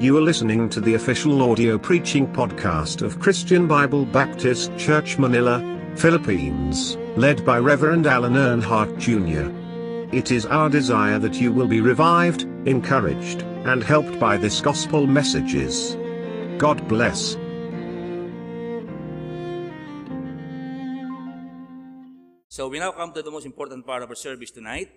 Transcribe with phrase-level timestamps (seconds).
[0.00, 5.58] You are listening to the official audio preaching podcast of Christian Bible Baptist Church Manila,
[5.96, 9.50] Philippines, led by Reverend Alan Earnhardt Jr.
[10.14, 15.04] It is our desire that you will be revived, encouraged, and helped by this gospel
[15.04, 15.96] messages.
[16.58, 17.34] God bless.
[22.46, 24.92] So we now come to the most important part of our service tonight,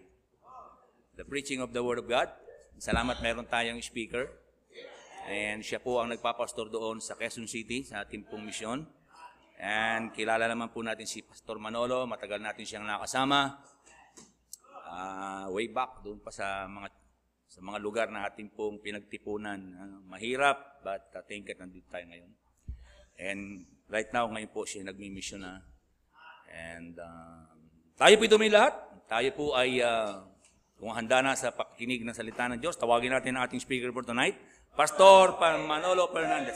[1.18, 2.30] the preaching of the Word of God.
[2.77, 4.30] Salamat meron tayong speaker.
[5.30, 8.88] And siya po ang nagpapastor doon sa Quezon City, sa ating pong misyon.
[9.61, 13.61] And kilala naman po natin si Pastor Manolo, matagal natin siyang nakasama.
[14.89, 16.89] Ah, way back doon pa sa mga
[17.52, 19.59] sa mga lugar na ating pong pinagtipunan.
[19.77, 22.31] Ah, mahirap, but uh, thank God nandito tayo ngayon.
[23.22, 23.41] And
[23.85, 25.61] right now, ngayon po siya nagmi-mission na.
[26.49, 27.45] And uh,
[28.02, 28.73] tayo po ito may lahat.
[29.05, 30.25] Tayo po ay uh,
[30.81, 34.02] kung handa na sa pakikinig ng salita ng Diyos, tawagin natin ang ating speaker for
[34.02, 34.33] tonight,
[34.72, 35.36] Pastor
[35.67, 36.55] Manolo Fernandez.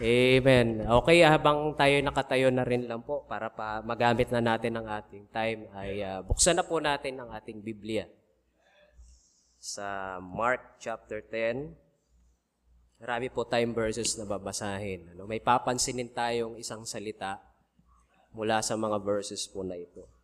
[0.00, 0.82] Amen.
[0.82, 5.30] Okay, habang tayo nakatayo na rin lang po para pa magamit na natin ang ating
[5.30, 8.08] time, ay ah, buksan na po natin ang ating Biblia.
[9.60, 11.70] Sa Mark chapter 10,
[12.98, 15.14] marami po tayong verses na babasahin.
[15.14, 17.38] Ano, may papansinin tayong isang salita
[18.34, 20.19] mula sa mga verses po na ito.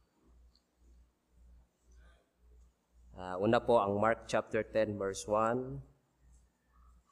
[3.16, 5.80] Ah, una po ang Mark chapter 10 verse 1.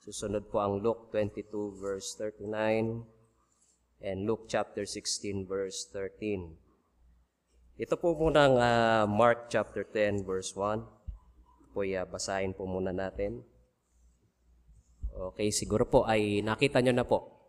[0.05, 3.09] Susunod po ang Luke 22 verse 39
[4.05, 6.61] and Luke chapter 16 verse 13.
[7.81, 10.85] Ito po muna ang ah, Mark chapter 10 verse 1.
[11.73, 13.41] Po uh, basahin po muna natin.
[15.09, 17.49] Okay, siguro po ay nakita nyo na po.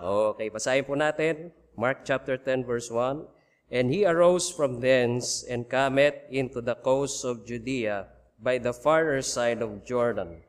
[0.00, 1.52] Okay, basahin po natin.
[1.76, 3.33] Mark chapter 10 verse 1.
[3.70, 8.08] And he arose from thence and cometh into the coast of Judea
[8.40, 10.42] by the farther side of Jordan.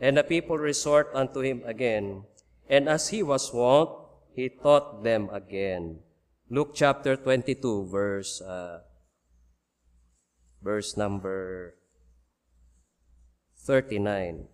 [0.00, 2.24] And the people resort unto him again.
[2.68, 3.90] And as he was wont,
[4.34, 6.00] he taught them again.
[6.50, 8.80] Luke chapter 22 verse uh,
[10.62, 11.76] verse number
[13.64, 14.48] 39.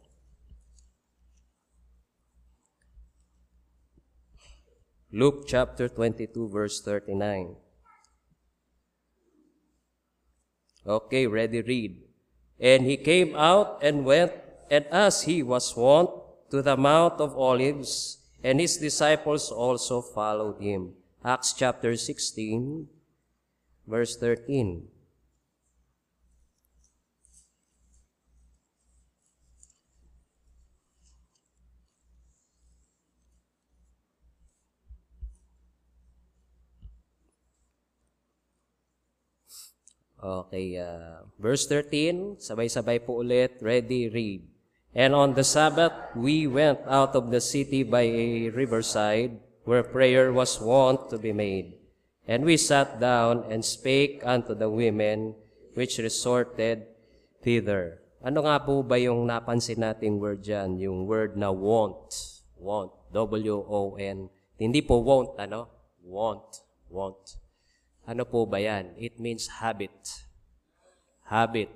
[5.13, 7.57] Luke chapter 22 verse 39.
[10.87, 11.97] Okay, ready, read.
[12.59, 14.33] And he came out and went,
[14.71, 16.11] and as he was wont,
[16.51, 20.95] to the Mount of Olives, and his disciples also followed him.
[21.25, 22.89] Acts chapter 16,
[23.87, 24.89] verse 13.
[40.21, 44.45] Okay, uh, verse 13, sabay-sabay po ulit, ready, read.
[44.93, 50.29] And on the Sabbath, we went out of the city by a riverside, where prayer
[50.29, 51.81] was wont to be made.
[52.29, 55.41] And we sat down and spake unto the women
[55.73, 56.85] which resorted
[57.41, 58.05] thither.
[58.21, 60.77] Ano nga po ba yung napansin nating word dyan?
[60.77, 62.13] Yung word na want.
[62.61, 62.93] Want.
[63.09, 64.29] W-O-N.
[64.61, 65.65] Hindi po won't, ano?
[66.05, 66.61] Want.
[66.93, 67.40] Want.
[68.11, 68.91] Ano po ba yan?
[68.99, 69.95] It means habit.
[71.31, 71.71] Habit.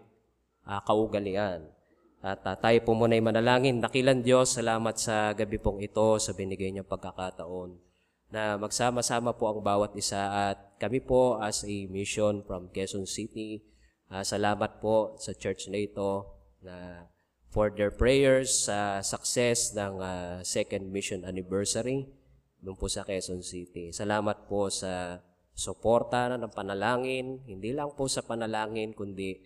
[0.67, 1.71] Uh, kaugalian.
[2.19, 3.79] At uh, tayo po muna ay manalangin.
[3.79, 7.95] Dakilan Diyos, salamat sa gabi pong ito, sa binigay niyong pagkakataon
[8.35, 13.63] na magsama-sama po ang bawat isa at kami po as a mission from Quezon City,
[14.11, 16.27] uh, salamat po sa church na ito
[16.59, 17.07] na
[17.47, 22.11] for their prayers sa success ng uh, second mission anniversary
[22.59, 23.95] doon po sa Quezon City.
[23.95, 25.23] Salamat po sa
[25.55, 29.39] suporta ng panalangin, hindi lang po sa panalangin, kundi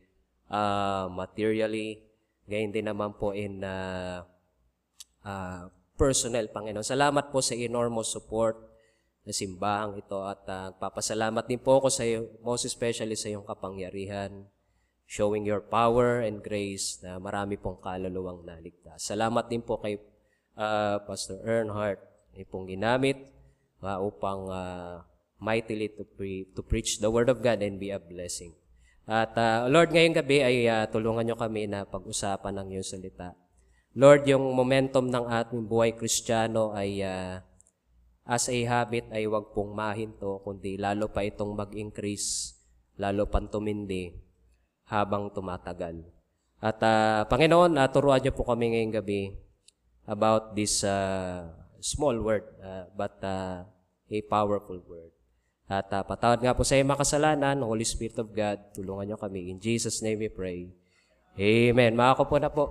[0.48, 2.00] uh, materially,
[2.48, 4.24] gayon din naman po in uh,
[5.28, 5.68] uh,
[6.00, 6.84] personal, Panginoon.
[6.84, 8.56] Salamat po sa enormous support
[9.28, 13.44] na simbahang ito at uh, papasalamat din po ako sa iyo, most especially sa iyong
[13.44, 14.48] kapangyarihan,
[15.04, 19.04] showing your power and grace na marami pong kaluluwang naligtas.
[19.04, 20.00] Salamat din po kay
[20.56, 22.00] uh, Pastor Earnhardt
[22.32, 23.20] ay pong ginamit
[23.84, 25.04] uh, upang uh,
[25.38, 28.54] mightily to, pre- to preach the Word of God and be a blessing.
[29.08, 33.32] At uh, Lord, ngayong gabi ay uh, tulungan nyo kami na pag-usapan ng iyong salita.
[33.96, 37.40] Lord, yung momentum ng ating buhay kristyano ay uh,
[38.28, 42.60] as a habit ay wag pong mahinto, kundi lalo pa itong mag-increase,
[43.00, 44.12] lalo pang tumindi
[44.92, 46.04] habang tumatagal.
[46.60, 49.32] At uh, Panginoon, uh, turuan niyo po kami ngayong gabi
[50.04, 51.48] about this uh,
[51.80, 53.64] small word, uh, but uh,
[54.12, 55.16] a powerful word.
[55.68, 59.52] At uh, patawad nga po sa iyong makasalanan, Holy Spirit of God, tulungan niyo kami.
[59.52, 60.72] In Jesus' name we pray.
[61.36, 61.92] Amen.
[61.92, 62.64] Mga ko po na po.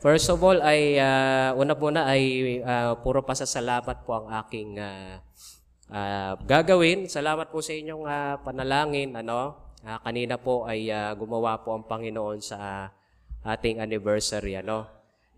[0.00, 4.80] First of all, ay uh, una po na ay uh, puro pasasalamat po ang aking
[4.80, 5.20] uh,
[5.92, 7.12] uh, gagawin.
[7.12, 9.12] Salamat po sa inyong uh, panalangin.
[9.12, 9.60] Ano?
[9.84, 14.56] Uh, kanina po ay uh, gumawa po ang Panginoon sa uh, ating anniversary.
[14.56, 14.88] Ano?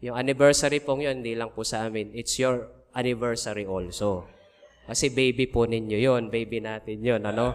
[0.06, 2.14] Yung anniversary pong yun, hindi lang po sa amin.
[2.14, 4.35] It's your anniversary also.
[4.86, 7.54] Kasi baby po ninyo yon baby natin yon ano?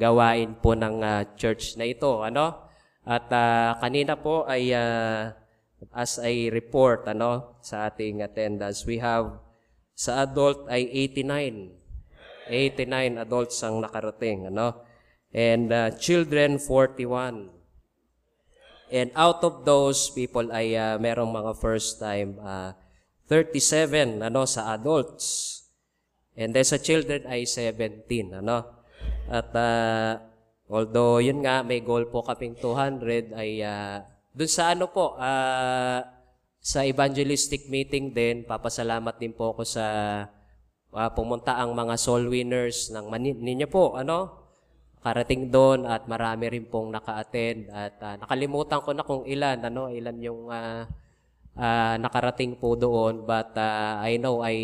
[0.00, 2.72] Gawain po ng uh, church na ito, ano?
[3.04, 5.28] At uh, kanina po ay uh,
[5.92, 9.40] as a report ano sa ating attendance, we have
[9.92, 11.76] sa adult ay 89.
[12.48, 14.88] 89 adults ang nakarating, ano?
[15.30, 17.60] And uh, children 41.
[18.90, 22.74] And out of those people ay uh, merong mga first time uh,
[23.30, 25.59] 37 ano sa adults.
[26.40, 28.08] And then sa children ay 17,
[28.40, 28.64] ano?
[29.28, 30.16] At uh,
[30.72, 34.00] although yun nga, may goal po kaming 200, ay uh,
[34.32, 36.00] dun sa ano po, uh,
[36.60, 39.84] sa evangelistic meeting din, papasalamat din po ako sa
[40.96, 44.40] uh, pumunta ang mga soul winners ng ninyo po, ano?
[45.04, 49.92] Karating doon at marami rin pong naka-attend at uh, nakalimutan ko na kung ilan, ano,
[49.92, 50.88] ilan yung uh,
[51.56, 54.56] uh, nakarating po doon but uh, I know I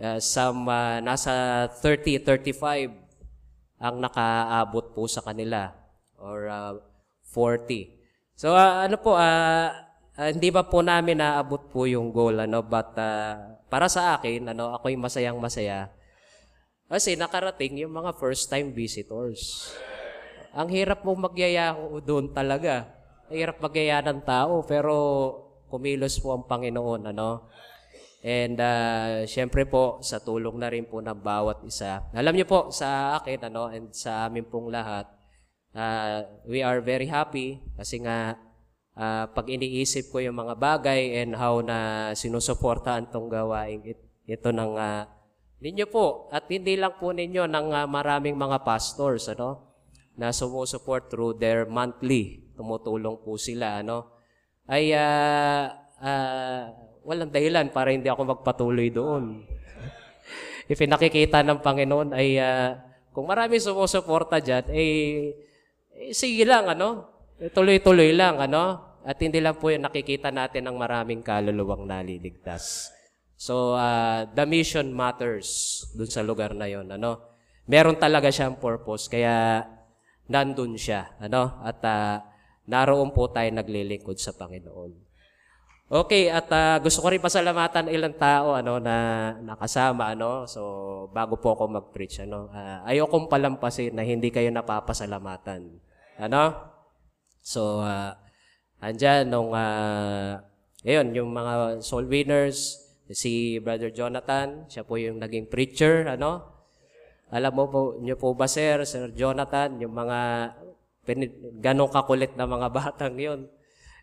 [0.00, 2.92] uh, some uh, nasa 30, 35
[3.76, 5.72] ang nakaabot po sa kanila
[6.16, 6.74] or uh,
[7.32, 7.92] 40.
[8.36, 9.68] So uh, ano po, uh,
[10.16, 14.52] uh, hindi ba po namin naabot po yung goal ano but uh, para sa akin
[14.56, 15.92] ano ako'y masayang masaya
[16.86, 19.74] kasi nakarating yung mga first time visitors.
[20.54, 21.74] Ang hirap mo magyaya
[22.06, 22.86] doon talaga.
[23.26, 24.94] Ang hirap magyaya ng tao pero
[25.66, 27.50] kumilos po ang Panginoon ano.
[28.26, 32.10] And uh, syempre po, sa tulong na rin po ng bawat isa.
[32.10, 35.06] Alam niyo po, sa akin ano, and sa amin pong lahat,
[35.70, 38.34] uh, we are very happy kasi nga
[38.98, 44.50] uh, pag iniisip ko yung mga bagay and how na sinusuportahan tong gawain it, ito
[44.50, 45.06] ng uh,
[45.62, 46.26] ninyo po.
[46.34, 49.70] At hindi lang po ninyo ng uh, maraming mga pastors ano
[50.18, 52.42] na sumusuport through their monthly.
[52.58, 54.18] Tumutulong po sila ano.
[54.66, 55.70] Ay uh,
[56.02, 59.46] uh, walang dahilan para hindi ako magpatuloy doon.
[60.66, 62.74] If nakikita ng Panginoon ay uh,
[63.14, 65.32] kung marami sumusuporta dyan, eh,
[65.94, 67.06] eh sige lang, ano?
[67.38, 68.82] Eh, tuloy-tuloy lang, ano?
[69.06, 72.90] At hindi lang po yung nakikita natin ng maraming kaluluwang naliligtas.
[73.38, 77.22] So, uh, the mission matters dun sa lugar na yon, ano?
[77.70, 79.62] Meron talaga siyang purpose, kaya
[80.26, 81.62] nandun siya, ano?
[81.62, 82.20] At uh,
[82.66, 84.92] naroon po tayo naglilingkod sa Panginoon.
[85.86, 90.42] Okay, at uh, gusto ko rin pasalamatan ilang tao ano na nakasama ano.
[90.50, 90.60] So
[91.14, 95.78] bago po ako mag-preach ano, uh, ayokong palampasin na hindi kayo napapasalamatan.
[96.18, 96.42] Ano?
[97.38, 98.18] So uh,
[98.82, 100.42] andyan nung uh,
[100.82, 106.50] ayun, yung mga soul winners, si Brother Jonathan, siya po yung naging preacher, ano?
[107.30, 110.50] Alam mo po, niyo po ba sir, Sir Jonathan, yung mga
[111.62, 113.46] ganong kakulit na mga batang yon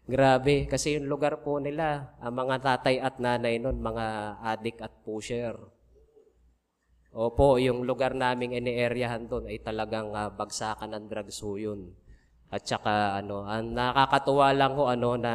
[0.04, 4.92] Grabe, kasi yung lugar po nila, ang mga tatay at nanay nun, mga adik at
[5.08, 5.56] pusher.
[7.16, 11.96] Opo, yung lugar naming ini-areahan doon ay talagang uh, bagsakan ng drugs ho yun.
[12.52, 15.34] At saka ano, ang nakakatuwa lang ho ano na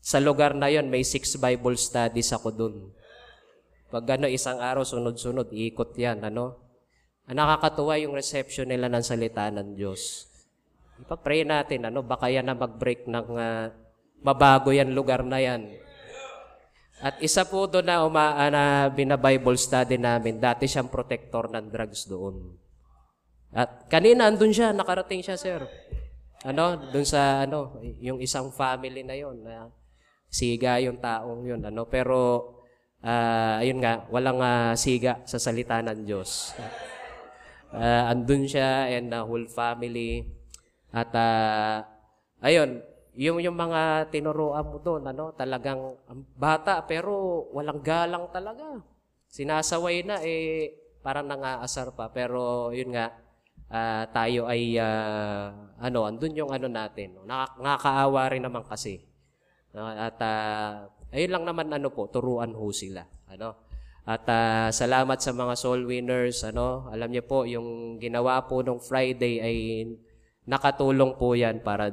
[0.00, 2.76] sa lugar na yon may six Bible studies ako doon.
[3.92, 6.56] Pag ano, isang araw sunod-sunod, ikot yan, ano.
[7.28, 10.32] Ang nakakatuwa yung reception nila ng salita ng Diyos.
[11.02, 13.81] Ipag-pray natin, ano, baka yan na mag-break ng uh,
[14.22, 15.82] mabago yan lugar na yan.
[17.02, 22.06] At isa po doon na, uma, na bina-Bible study namin, dati siyang protector ng drugs
[22.06, 22.54] doon.
[23.50, 25.66] At kanina andun siya, nakarating siya, sir.
[26.46, 29.66] Ano, doon sa ano, yung isang family na yon na
[30.30, 32.18] siga yung taong yun, ano, pero
[33.02, 36.54] uh, ayun nga, walang uh, siga sa salita ng Diyos.
[37.74, 40.22] Uh, andun siya and the whole family.
[40.94, 41.82] At uh,
[42.40, 46.00] ayun, yung, yung mga tinuruan mo doon, ano, talagang
[46.36, 48.80] bata pero walang galang talaga.
[49.28, 50.72] Sinasaway na, eh,
[51.04, 52.08] parang nangaasar pa.
[52.08, 53.12] Pero yun nga,
[53.68, 57.20] uh, tayo ay, uh, ano, andun yung ano natin.
[57.28, 59.04] Nak- nakakaawa rin naman kasi.
[59.76, 63.04] At uh, ayun lang naman ano po, turuan ho sila.
[63.28, 63.68] Ano?
[64.08, 66.44] At uh, salamat sa mga soul winners.
[66.48, 66.88] Ano?
[66.88, 69.56] Alam niyo po, yung ginawa po nung Friday ay
[70.48, 71.92] nakatulong po yan para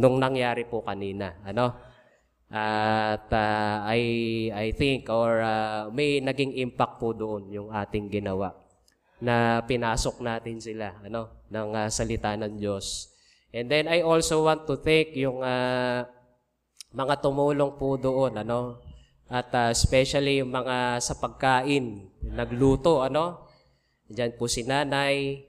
[0.00, 1.36] nung nangyari po kanina.
[1.44, 1.76] Ano?
[2.50, 4.00] At uh, I,
[4.50, 8.50] I think or uh, may naging impact po doon yung ating ginawa
[9.20, 13.12] na pinasok natin sila ano ng uh, salita ng Diyos.
[13.50, 16.06] And then I also want to thank yung ah,
[16.94, 18.78] mga tumulong po doon, ano?
[19.26, 23.50] At ah, especially yung mga sa pagkain, nagluto, ano?
[24.06, 25.42] Diyan po si nanay,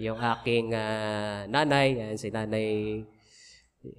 [0.00, 3.04] yung aking ah, nanay, yan, si nanay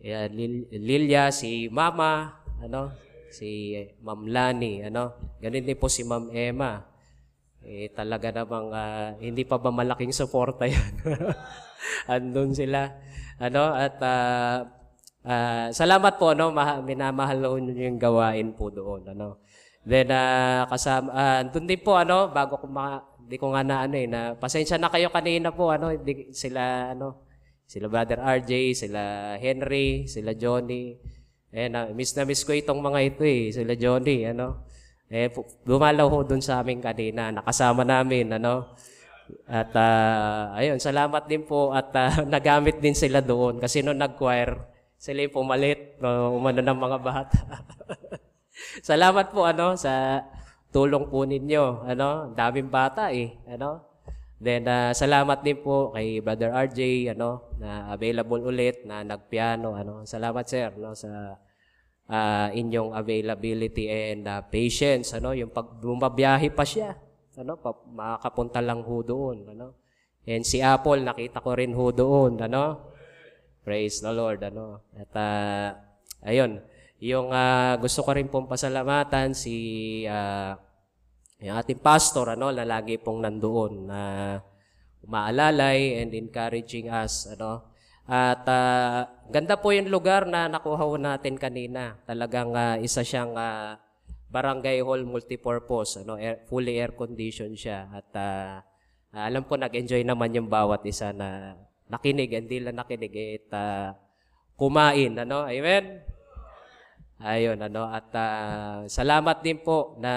[0.02, 2.90] yan, Lil- Lilia, si mama, ano?
[3.30, 5.14] Si Ma'am Lani, ano?
[5.44, 6.82] Ganun din po si Ma'am Emma.
[7.66, 10.94] Eh, talaga namang ah, hindi pa ba malaking suporta yan?
[12.14, 12.94] Andun sila.
[13.42, 13.74] Ano?
[13.74, 14.58] At ah,
[15.26, 16.54] ah, salamat po, no?
[16.54, 19.06] Maha, minamahal ko yung gawain po doon.
[19.10, 19.42] Ano?
[19.86, 22.30] Then, ah, kasama, ah, andun din po, ano?
[22.30, 25.74] Bago ko ma, hindi ko nga na, ano eh, na, pasensya na kayo kanina po,
[25.74, 25.90] ano?
[25.94, 27.25] Hindi, sila, ano?
[27.66, 31.02] Sila Brother RJ, sila Henry, sila Johnny.
[31.50, 34.70] Eh, na, miss na miss ko itong mga ito eh, sila Johnny, ano?
[35.10, 35.34] Eh,
[35.66, 38.78] dumalaw ho dun sa amin kanina, nakasama namin, ano?
[39.50, 44.54] At ah, ayun, salamat din po at ah, nagamit din sila doon kasi nung nag-choir,
[45.02, 47.40] sila yung pumalit, no, umano ng mga bata.
[48.90, 50.22] salamat po ano sa
[50.70, 52.36] tulong po ninyo, ano?
[52.38, 53.95] Daming bata eh, ano?
[54.36, 60.04] Then ah, salamat din po kay Brother RJ, ano, na available ulit na nagpiano, ano.
[60.04, 61.40] Salamat sir, no, sa
[62.12, 67.00] ah, inyong availability and ah, patience, ano, yung pag bumabiyahe pa siya,
[67.40, 69.80] ano, pa, makakapunta lang ho doon, ano.
[70.28, 72.92] And si Apple, nakita ko rin ho doon, ano.
[73.64, 74.84] Praise the Lord, ano.
[75.00, 75.70] At ah,
[76.28, 76.60] ayun,
[77.00, 80.60] yung ah, gusto ko rin pong pasalamatan si ah,
[81.44, 84.02] yung ating pastor, ano, na lagi pong nandoon na
[85.04, 87.76] umaalalay and encouraging us, ano.
[88.06, 91.98] At ah, ganda po yung lugar na nakuha natin kanina.
[92.06, 93.82] Talagang ah, isa siyang ah,
[94.30, 97.90] barangay hall multipurpose, ano, air, fully air conditioned siya.
[97.90, 98.62] At ah,
[99.16, 103.88] alam ko nag-enjoy naman yung bawat isa na nakinig, hindi lang nakinig, eh, at ah,
[104.56, 105.50] kumain, ano.
[105.50, 106.04] Amen?
[107.20, 110.14] Ayun, ano, at ah, salamat din po na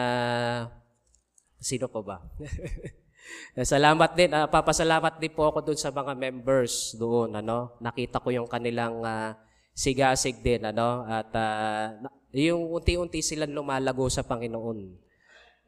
[1.58, 2.16] Sino pa ba?
[3.66, 7.76] Salamat din, ah, papasalamat din po ako doon sa mga members doon, ano.
[7.82, 9.36] Nakita ko yung kanilang ah,
[9.74, 11.04] sigasig din, ano.
[11.04, 14.78] At na- yung unti-unti silang lumalago sa Panginoon.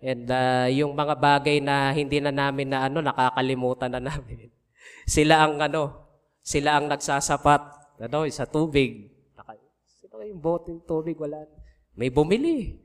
[0.00, 4.48] And ah, yung mga bagay na hindi na namin na ano, nakakalimutan na namin.
[5.16, 6.08] sila ang ano,
[6.40, 7.62] sila ang nagsasapat,
[8.00, 9.12] ano, sa tubig.
[9.36, 11.20] Naka, sino yung bote ng tubig?
[11.20, 11.44] Wala.
[11.92, 12.80] May bumili.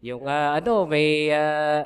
[0.00, 1.84] Yung ah, ano, may ah,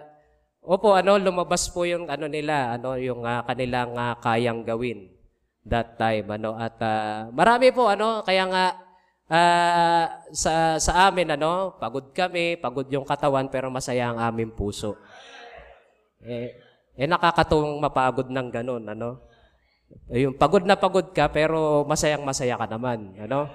[0.65, 5.13] Opo, ano lumabas po yung ano nila, ano yung ah, kanilang ah, kayang gawin
[5.65, 8.65] that time ano at ah, marami po ano kaya nga
[9.29, 14.97] ah, sa sa amin ano pagod kami, pagod yung katawan pero masaya ang aming puso.
[16.25, 16.57] Eh,
[16.97, 19.21] eh nakakatuwang mapagod ng ganun ano.
[20.09, 23.53] Eh, Yung pagod na pagod ka pero masayang masaya ka naman, ano?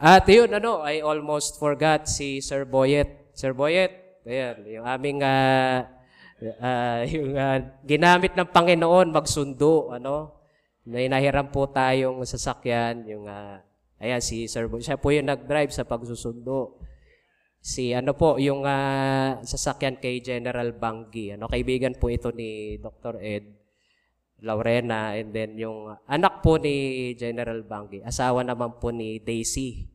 [0.00, 3.30] At yun, ano, I almost forgot si Sir Boyet.
[3.32, 5.88] Sir Boyet, ayan, yung aming, ah,
[6.60, 10.40] ah, yung ah, ginamit ng Panginoon magsundo, ano,
[10.84, 13.60] may nahiram po tayong sasakyan, yung, ah,
[14.00, 16.80] ayan, si Sir Boyet, siya po yung nag-drive sa pagsusundo.
[17.64, 23.20] Si, ano po, yung ah, sasakyan kay General Banggi, ano, kaibigan po ito ni Dr.
[23.20, 23.64] Ed.
[24.44, 29.88] Laurena and then yung anak po ni General Banggi, asawa naman po ni Daisy,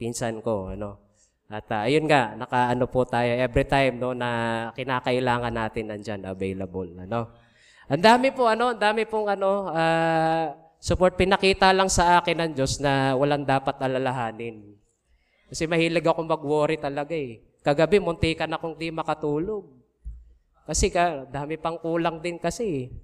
[0.00, 1.09] pinsan ko, ano.
[1.50, 6.86] At ah, ayun nga, nakaano po tayo every time no na kinakailangan natin nandiyan available,
[6.94, 7.26] ano.
[7.90, 12.52] Ang dami po ano, ang dami pong ano ah, support pinakita lang sa akin ng
[12.54, 14.62] Diyos na walang dapat alalahanin.
[15.50, 17.42] Kasi mahilig ako mag-worry talaga eh.
[17.66, 19.66] Kagabi muntikan akong di makatulog.
[20.70, 22.86] Kasi ka, dami pang kulang din kasi.
[22.86, 22.94] eh.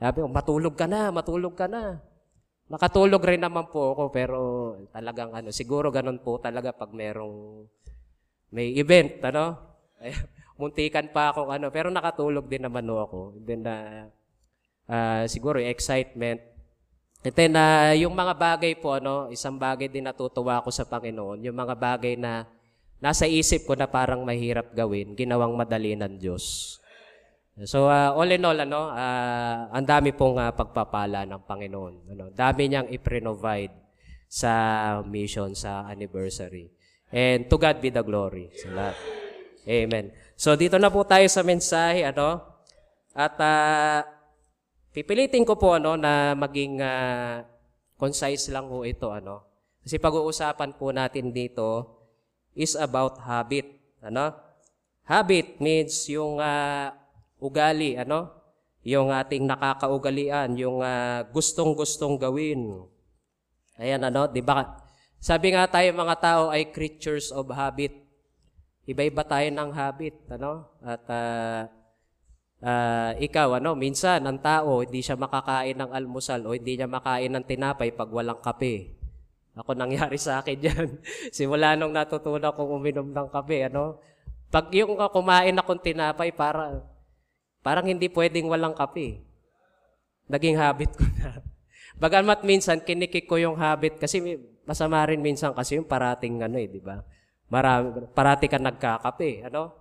[0.00, 2.00] Sabi ko, matulog ka na, matulog ka na.
[2.72, 4.38] Nakatulog rin naman po ako, pero
[4.96, 7.68] talagang ano, siguro ganun po talaga pag merong
[8.52, 9.56] may event, ano?
[10.60, 13.20] Muntikan pa ako, ano, pero nakatulog din naman ho ako.
[13.40, 14.06] And then, ah,
[14.86, 16.38] ah, siguro excitement.
[17.24, 21.42] And then, ah, yung mga bagay po, ano, isang bagay din natutuwa ako sa Panginoon,
[21.42, 22.46] yung mga bagay na
[23.02, 26.78] nasa isip ko na parang mahirap gawin, ginawang madali ng Diyos.
[27.68, 31.94] So uh, all in all ano, ah, ang dami pong ah, pagpapala ng Panginoon.
[32.16, 33.74] Ano, dami niyang i-provide
[34.24, 34.52] sa
[35.04, 36.72] mission sa anniversary.
[37.12, 38.96] And to God be the glory sa lahat.
[39.68, 40.10] Amen.
[40.34, 42.40] So dito na po tayo sa mensahe ano.
[43.12, 44.00] At ah,
[44.96, 47.44] pipilitin ko po ano na maging ah,
[48.00, 49.44] concise lang po ito ano.
[49.84, 52.00] Kasi pag-uusapan po natin dito
[52.56, 53.68] is about habit,
[54.00, 54.32] ano?
[55.04, 56.96] Habit means yung ah,
[57.36, 58.42] ugali, ano?
[58.82, 62.82] yung ating nakakaugalian, yung ah, gustong-gustong gawin.
[63.78, 64.81] Ayan ano, di ba?
[65.22, 67.94] Sabi nga tayo mga tao ay creatures of habit.
[68.90, 70.66] Iba-iba tayo ng habit, ano?
[70.82, 71.70] At ah,
[72.58, 77.30] ah, ikaw, ano, minsan ang tao hindi siya makakain ng almusal o hindi niya makain
[77.30, 78.98] ng tinapay pag walang kape.
[79.54, 80.88] Ako nangyari sa akin yan.
[81.30, 84.02] Simula nung natutunan kong uminom ng kape, ano?
[84.50, 86.82] Pag yung kumain akong tinapay, para,
[87.62, 89.22] parang hindi pwedeng walang kape.
[90.26, 91.38] Naging habit ko na.
[92.02, 94.18] Bagamat minsan, kinikik ko yung habit kasi
[94.62, 97.02] masama rin minsan kasi yung parating ano eh, di ba?
[97.52, 99.76] Marami, parati ka nagkakape, ano?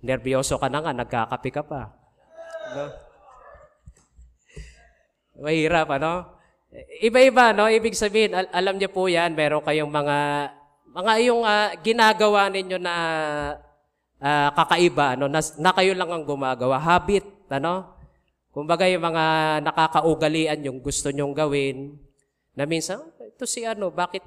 [0.00, 1.92] Nervyoso ka na nga, nagkakape ka pa.
[2.72, 2.84] Ano?
[5.44, 6.38] Mahirap, ano?
[7.02, 7.68] Iba-iba, no?
[7.68, 10.16] Ibig sabihin, al- alam niyo po yan, meron kayong mga,
[10.94, 12.94] mga yung ah, ginagawa ninyo na
[14.22, 15.28] ah, kakaiba, no?
[15.28, 16.80] Na, na kayo lang ang gumagawa.
[16.80, 17.94] Habit, ano?
[18.54, 19.24] Kumbaga yung mga
[19.66, 21.98] nakakaugalian yung gusto nyong gawin,
[22.54, 23.02] na minsan,
[23.34, 24.22] ito si ano, bakit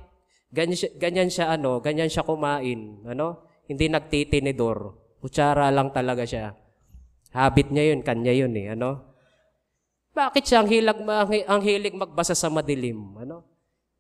[0.52, 3.48] ganyan siya, ganyan siya ano, ganyan siya kumain, ano?
[3.68, 4.96] Hindi nagtitinidor.
[5.24, 6.52] Kutsara lang talaga siya.
[7.32, 9.08] Habit niya yun, kanya yun eh, ano?
[10.12, 11.00] Bakit siya ang, hilag,
[11.46, 12.98] ang, hilig magbasa sa madilim?
[13.22, 13.46] Ano?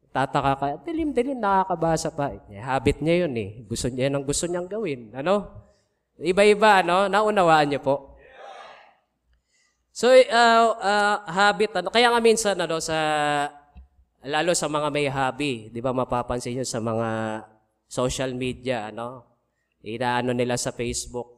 [0.09, 2.33] Tataka ka, dilim-dilim, nakakabasa pa.
[2.49, 3.61] Eh, habit niya yun eh.
[3.69, 5.13] Gusto niya, yan ang gusto niyang gawin.
[5.13, 5.45] Ano?
[6.17, 7.05] Iba-iba, ano?
[7.05, 8.17] Naunawaan niyo po.
[9.93, 11.93] So, uh, uh, habit, ano?
[11.93, 12.97] Kaya nga minsan, ano, sa,
[14.25, 17.43] lalo sa mga may hobby, di ba mapapansin niyo sa mga
[17.85, 19.25] social media, ano?
[19.85, 21.37] Inaano nila sa Facebook.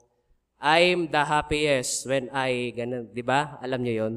[0.60, 3.60] I'm the happiest when I, ganun, di ba?
[3.64, 4.16] Alam niyo yon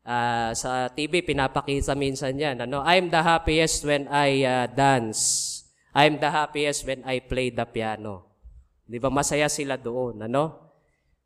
[0.00, 2.58] Ah, sa TV, pinapakita minsan yan.
[2.66, 2.82] Ano?
[2.82, 5.62] I'm the happiest when I ah, dance.
[5.94, 8.26] I'm the happiest when I play the piano.
[8.90, 10.74] Di ba masaya sila doon, ano?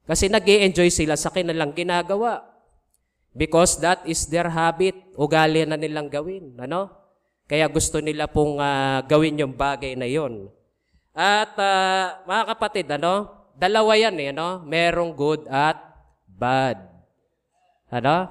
[0.04, 2.53] Kasi nag enjoy sila sa kanilang ginagawa.
[3.34, 4.94] Because that is their habit.
[5.18, 6.86] Ugali na nilang gawin, ano?
[7.50, 10.48] Kaya gusto nila pong ah, gawin yung bagay na yon.
[11.10, 13.28] At ah, mga kapatid, ano?
[13.58, 14.62] Dalawa yan eh, ano?
[14.62, 15.76] Merong good at
[16.30, 16.78] bad.
[17.90, 18.30] Ano?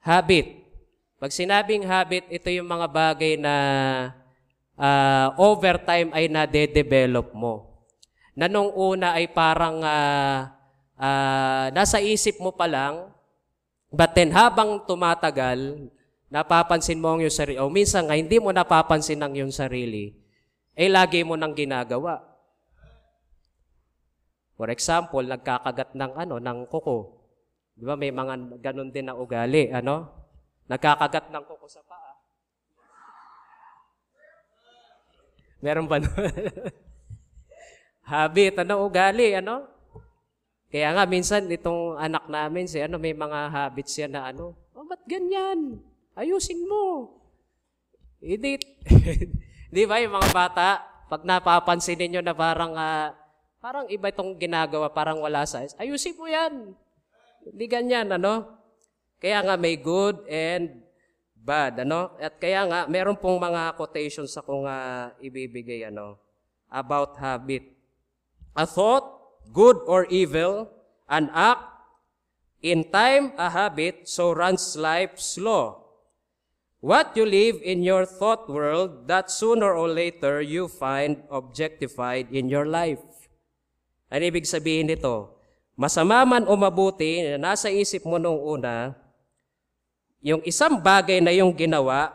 [0.00, 0.56] Habit.
[1.20, 3.54] Pag sinabing habit, ito yung mga bagay na
[4.78, 7.84] ah, over time ay nade-develop mo.
[8.38, 10.54] Na nung una ay parang ah,
[10.96, 13.10] ah, nasa isip mo pa lang,
[13.88, 15.88] but then habang tumatagal,
[16.28, 17.58] napapansin mo ang iyong sarili.
[17.60, 20.12] O minsan nga, hindi mo napapansin ang iyong sarili,
[20.76, 22.28] eh lagi mo nang ginagawa.
[24.58, 27.14] For example, nagkakagat ng ano, ng kuko.
[27.78, 30.10] Di ba may mga ganun din na ugali, ano?
[30.66, 32.18] Nagkakagat ng kuko sa paa.
[35.62, 36.02] Meron ba?
[38.10, 39.77] Habit, ano, ugali, ano?
[40.68, 44.84] Kaya nga, minsan, itong anak namin, si ano, may mga habits siya na ano, oh,
[44.84, 45.80] ba't ganyan?
[46.12, 47.16] Ayusin mo.
[48.20, 48.60] Hindi,
[49.74, 53.16] di ba yung mga bata, pag napapansin ninyo na parang, ah,
[53.64, 56.76] parang iba itong ginagawa, parang wala sa, ayusin mo yan.
[57.48, 58.60] Hindi ganyan, ano?
[59.18, 60.84] Kaya nga may good and
[61.34, 62.12] bad, ano?
[62.20, 66.20] At kaya nga, meron pong mga quotations akong uh, ibibigay, ano,
[66.68, 67.64] about habit.
[68.52, 69.17] A thought,
[69.52, 70.68] good or evil,
[71.08, 71.64] an act,
[72.62, 75.78] in time, a habit, so runs life's law.
[76.78, 82.46] What you live in your thought world, that sooner or later you find objectified in
[82.46, 83.02] your life.
[84.08, 85.34] Ano ibig sabihin nito?
[85.78, 88.94] Masama man o mabuti na nasa isip mo nung una,
[90.18, 92.10] yung isang bagay na yung ginawa,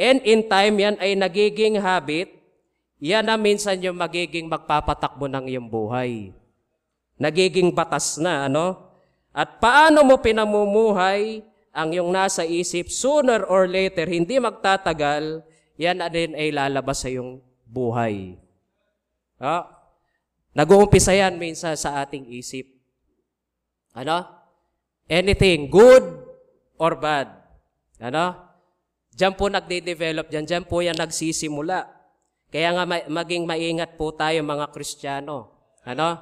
[0.00, 2.32] and in time yan ay nagiging habit,
[2.98, 6.34] yan na minsan yung magiging magpapatakbo ng iyong buhay.
[7.18, 8.90] Nagiging batas na, ano?
[9.34, 15.46] At paano mo pinamumuhay ang yung nasa isip, sooner or later, hindi magtatagal,
[15.78, 17.38] yan na din ay lalabas sa iyong
[17.70, 18.34] buhay.
[19.38, 19.78] Ah,
[20.58, 22.66] Nag-uumpisa yan minsan sa ating isip.
[23.94, 24.26] Ano?
[25.06, 26.02] Anything, good
[26.82, 27.30] or bad.
[28.02, 28.34] Ano?
[29.14, 30.42] Diyan po nagde-develop dyan.
[30.50, 31.86] Diyan po yan nagsisimula.
[32.48, 35.52] Kaya nga ma- maging maingat po tayo mga Kristiyano.
[35.84, 36.16] Ano?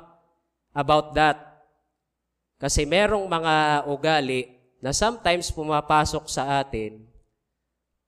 [0.75, 1.39] About that.
[2.59, 4.49] Kasi merong mga ugali
[4.83, 7.05] na sometimes pumapasok sa atin.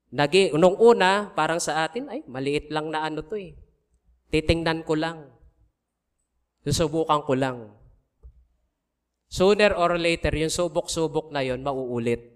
[0.08, 3.52] Nagi, nung una, parang sa atin, ay, maliit lang na ano to eh.
[4.32, 5.28] Titingnan ko lang.
[6.64, 7.58] Susubukan ko lang.
[9.28, 12.32] Sooner or later, yung subok-subok na yon mauulit.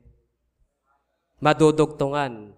[1.40, 2.52] Madudugtungan.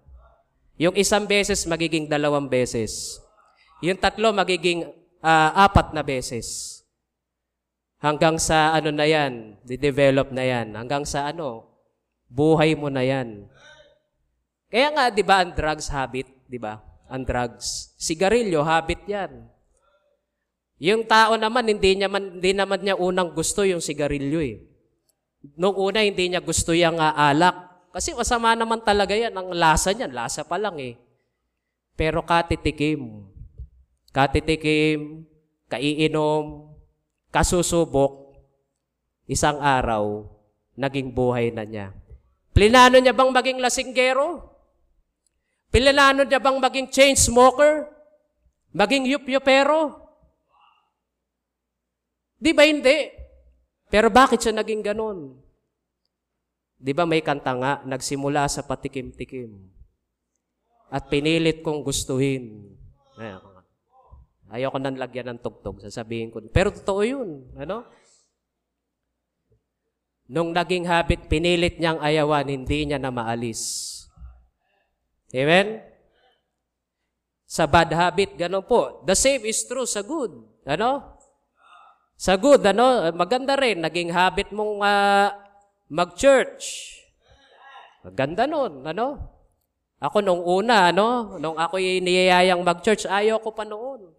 [0.75, 3.19] Yung isang beses, magiging dalawang beses.
[3.79, 4.87] Yung tatlo, magiging
[5.23, 6.75] ah, apat na beses.
[8.05, 11.65] hanggang sa ano na yan, di-develop na yan, hanggang sa ano,
[12.29, 13.49] buhay mo na yan.
[14.69, 16.77] Kaya nga, di ba, ang drugs habit, di ba?
[17.09, 17.97] Ang drugs.
[17.97, 19.31] Sigarilyo, habit yan.
[20.77, 24.61] Yung tao naman, hindi, niya man, hindi naman niya unang gusto yung sigarilyo eh.
[25.55, 27.64] Noong una, hindi niya gusto yung uh, alak.
[27.95, 29.31] Kasi masama naman talaga yan.
[29.31, 30.99] Ang lasa niyan, lasa pa lang eh.
[31.95, 33.23] Pero katitikim.
[34.11, 35.23] Katitikim,
[35.71, 36.75] kaiinom,
[37.31, 38.35] kasusubok,
[39.31, 40.27] isang araw,
[40.75, 41.95] naging buhay na niya.
[42.51, 44.43] Plinano niya bang maging lasinggero?
[45.71, 47.87] Plinano niya bang maging chain smoker?
[48.75, 50.03] Maging yup-yupero?
[52.39, 53.07] Di ba hindi?
[53.87, 55.44] Pero bakit siya naging ganon?
[56.85, 59.49] Di ba may kanta nga, nagsimula sa patikim-tikim.
[60.93, 62.77] At pinilit kong gustuhin.
[64.53, 66.45] Ayoko nang lagyan ng tugtog, sasabihin ko.
[66.53, 67.49] Pero totoo yun.
[67.57, 67.89] Ano?
[70.29, 74.05] Nung naging habit, pinilit niyang ayawan, hindi niya na maalis.
[75.33, 75.81] Amen?
[77.49, 79.01] Sa bad habit, ganun po.
[79.09, 80.37] The same is true sa good.
[80.69, 81.17] Ano?
[82.13, 85.44] Sa good, ano, maganda rin, naging habit mong uh,
[85.91, 86.95] mag-church.
[88.05, 89.33] Maganda nun, ano?
[90.01, 94.13] Ako nung una, ano, nung ako niyayayang mag-church, ayaw ko pa noon.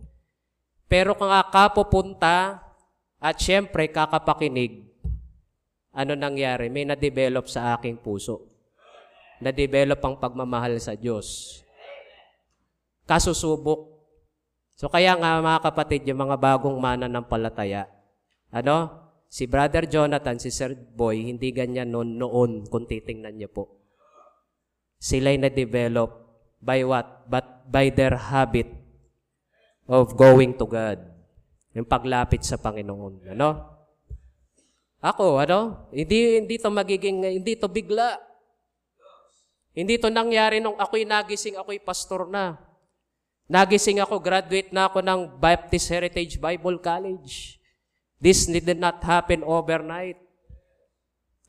[0.87, 2.63] Pero kung kapupunta
[3.19, 4.87] at siyempre kakapakinig,
[5.97, 6.69] ano nangyari?
[6.69, 8.47] May na-develop sa aking puso.
[9.41, 11.61] Na-develop ang pagmamahal sa Diyos.
[13.07, 13.97] Kasusubok
[14.77, 17.89] So kaya nga mga kapatid, yung mga bagong mana ng palataya,
[18.53, 23.65] ano, si Brother Jonathan, si Sir Boy, hindi ganyan noon, noon kung titingnan niyo po.
[24.97, 26.11] Sila'y na-develop
[26.63, 27.29] by what?
[27.29, 28.71] But by their habit
[29.87, 30.99] of going to God.
[31.77, 33.37] Yung paglapit sa Panginoon.
[33.37, 33.49] Ano?
[35.05, 35.91] Ako, ano?
[35.93, 38.17] Hindi, hindi to magiging, hindi to bigla.
[39.77, 42.57] Hindi to nangyari nung ako'y nagising, ako'y pastor na.
[43.47, 47.61] Nagising ako, graduate na ako ng Baptist Heritage Bible College.
[48.17, 50.17] This did not happen overnight.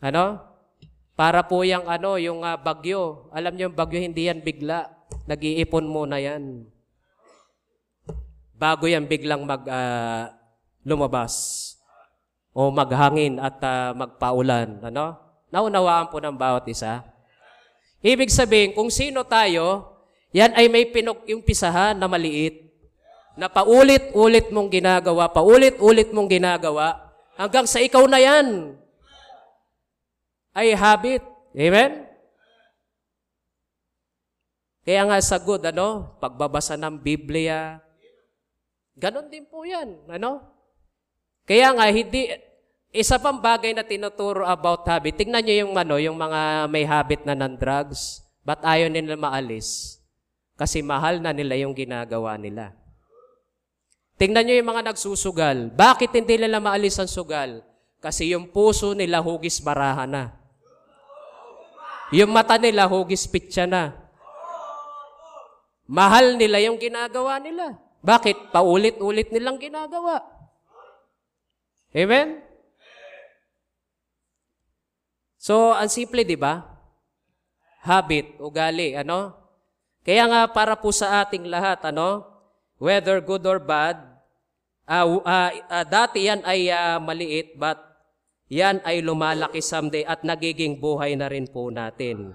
[0.03, 0.43] Ano?
[1.17, 3.31] Para po yung ano, yung uh, bagyo.
[3.33, 4.85] Alam niyo yung bagyo, hindi yan bigla.
[5.25, 6.67] Nag-iipon muna yan.
[8.53, 10.29] Bago yan biglang mag uh,
[10.85, 11.73] lumabas
[12.53, 14.77] o maghangin at uh, magpaulan.
[14.83, 15.17] Ano?
[15.49, 17.01] Naunawaan po ng bawat isa.
[18.03, 19.97] Ibig sabihin, kung sino tayo,
[20.35, 22.66] yan ay may pinag-umpisahan na maliit
[23.37, 28.73] na paulit-ulit mong ginagawa, paulit-ulit mong ginagawa, hanggang sa ikaw na yan
[30.57, 31.21] ay habit.
[31.53, 32.09] Amen?
[34.81, 37.77] Kaya nga sa good, ano, pagbabasa ng Biblia,
[38.97, 40.41] ganon din po yan, ano?
[41.45, 42.31] Kaya nga, hindi,
[42.95, 47.21] isa pang bagay na tinuturo about habit, tingnan nyo yung, ano, yung mga may habit
[47.27, 49.99] na ng drugs, ba't ayaw nila maalis?
[50.55, 52.86] Kasi mahal na nila yung ginagawa nila.
[54.17, 55.69] Tingnan nyo yung mga nagsusugal.
[55.77, 57.61] Bakit hindi nila maalis ang sugal?
[58.01, 60.33] Kasi yung puso nila hugis baraha na.
[62.09, 63.93] Yung mata nila hugis pitsa na.
[65.85, 67.77] Mahal nila yung ginagawa nila.
[68.01, 68.49] Bakit?
[68.49, 70.25] Paulit-ulit nilang ginagawa.
[71.93, 72.41] Amen?
[75.37, 76.65] So, ang simple, di ba?
[77.85, 79.31] Habit, ugali, ano?
[80.03, 82.36] Kaya nga para po sa ating lahat, ano,
[82.77, 83.97] whether good or bad,
[84.87, 87.77] uh, uh, uh, dati yan ay uh, maliit, but
[88.47, 92.33] yan ay lumalaki someday at nagiging buhay na rin po natin.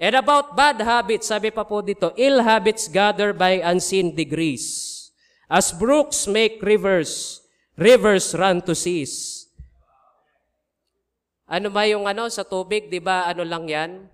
[0.00, 4.96] And about bad habits, sabi pa po dito, ill habits gather by unseen degrees.
[5.44, 7.44] As brooks make rivers,
[7.76, 9.44] rivers run to seas.
[11.50, 13.26] Ano ba yung ano sa tubig, 'di ba?
[13.26, 14.06] Ano lang 'yan?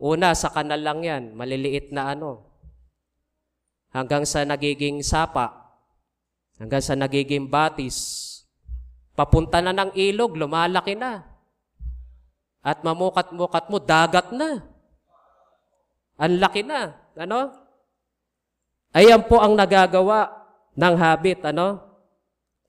[0.00, 2.55] Una, sa kanal lang yan, maliliit na ano.
[3.96, 5.72] Hanggang sa nagiging sapa,
[6.60, 7.96] hanggang sa nagiging batis,
[9.16, 11.24] papunta na ng ilog, lumalaki na.
[12.60, 14.60] At mamukat-mukat mo, dagat na.
[16.20, 16.92] Ang laki na.
[17.16, 17.56] Ano?
[18.92, 20.44] Ayan po ang nagagawa
[20.76, 21.40] ng habit.
[21.48, 21.80] Ano?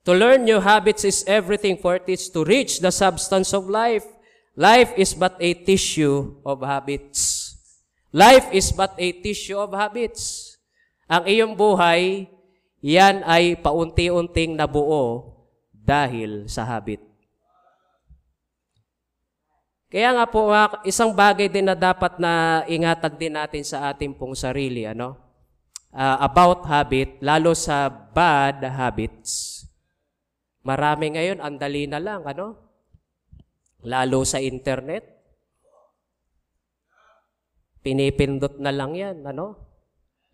[0.08, 4.08] To learn new habits is everything for it is to reach the substance of life.
[4.56, 7.52] Life is but a tissue of habits.
[8.16, 10.47] Life is but a tissue of habits.
[11.08, 12.28] Ang iyong buhay,
[12.84, 15.34] yan ay paunti-unting nabuo
[15.72, 17.00] dahil sa habit.
[19.88, 20.52] Kaya nga po,
[20.84, 25.16] isang bagay din na dapat na ingatan din natin sa ating pong sarili, ano?
[25.88, 29.64] Uh, about habit, lalo sa bad habits.
[30.60, 32.52] Marami ngayon, ang dali na lang, ano?
[33.80, 35.08] Lalo sa internet.
[37.80, 39.67] Pinipindot na lang yan, ano?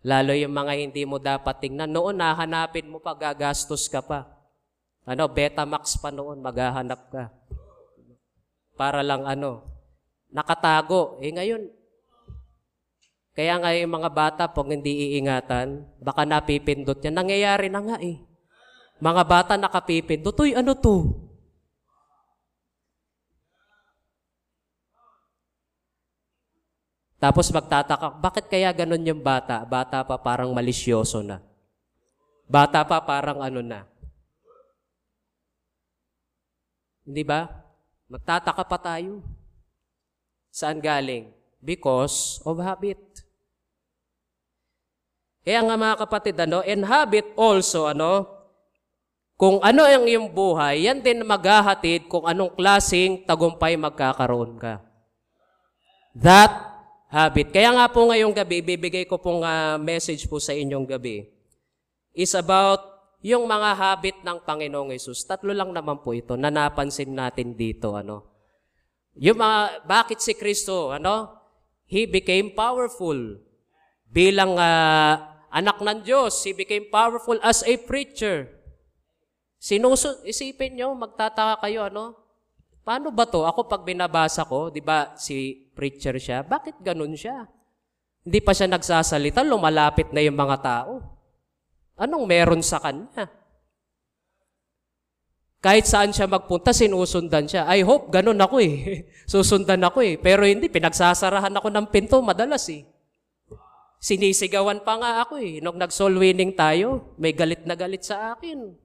[0.05, 1.89] Lalo yung mga hindi mo dapat tingnan.
[1.89, 4.29] Noon, nahanapin mo pa, gagastos ka pa.
[5.01, 7.33] Ano, Betamax pa noon, maghahanap ka.
[8.77, 9.65] Para lang ano,
[10.29, 11.17] nakatago.
[11.25, 11.73] Eh ngayon,
[13.33, 17.17] kaya nga yung mga bata, pag hindi iingatan, baka napipindot yan.
[17.17, 18.21] Nangyayari na nga eh.
[19.01, 21.24] Mga bata nakapipindot, Uy, ano to?
[27.15, 29.63] Tapos magtataka, bakit kaya ganun yung bata?
[29.63, 31.39] Bata pa parang malisyoso na.
[32.45, 33.87] Bata pa parang ano na.
[37.05, 37.47] Hindi ba?
[38.11, 39.23] Magtataka pa tayo.
[40.51, 41.31] Saan galing?
[41.63, 42.99] Because of habit.
[45.45, 48.25] Kaya nga mga kapatid, ano, and habit also, ano,
[49.37, 54.81] kung ano ang iyong buhay, yan din maghahatid kung anong klasing tagumpay magkakaroon ka.
[56.15, 56.74] That
[57.15, 57.55] habit.
[57.55, 61.31] Kaya nga po ngayong gabi, bibigay ko pong uh, message po sa inyong gabi
[62.11, 62.83] is about
[63.23, 65.23] yung mga habit ng Panginoong Yesus.
[65.23, 67.95] Tatlo lang naman po ito na napansin natin dito.
[67.95, 68.27] Ano?
[69.15, 71.39] Yung mga, bakit si Kristo, ano?
[71.87, 73.39] He became powerful
[74.11, 75.15] bilang uh,
[75.55, 76.43] anak ng Diyos.
[76.43, 78.51] He became powerful as a preacher.
[79.55, 82.24] Sinuso, isipin nyo, magtataka kayo, ano?
[82.85, 83.41] Paano ba to?
[83.49, 87.49] Ako pag binabasa ko, di ba si preacher siya, bakit ganun siya?
[88.21, 91.01] Hindi pa siya nagsasalita, lumalapit na yung mga tao.
[91.97, 93.25] Anong meron sa kanya?
[95.65, 97.65] Kahit saan siya magpunta, sinusundan siya.
[97.65, 99.01] I hope ganun ako eh.
[99.33, 100.21] Susundan ako eh.
[100.21, 102.85] Pero hindi, pinagsasarahan ako ng pinto madalas eh.
[103.97, 105.57] Sinisigawan pa nga ako eh.
[105.65, 108.77] Nung nag-soul winning tayo, may galit na galit sa akin.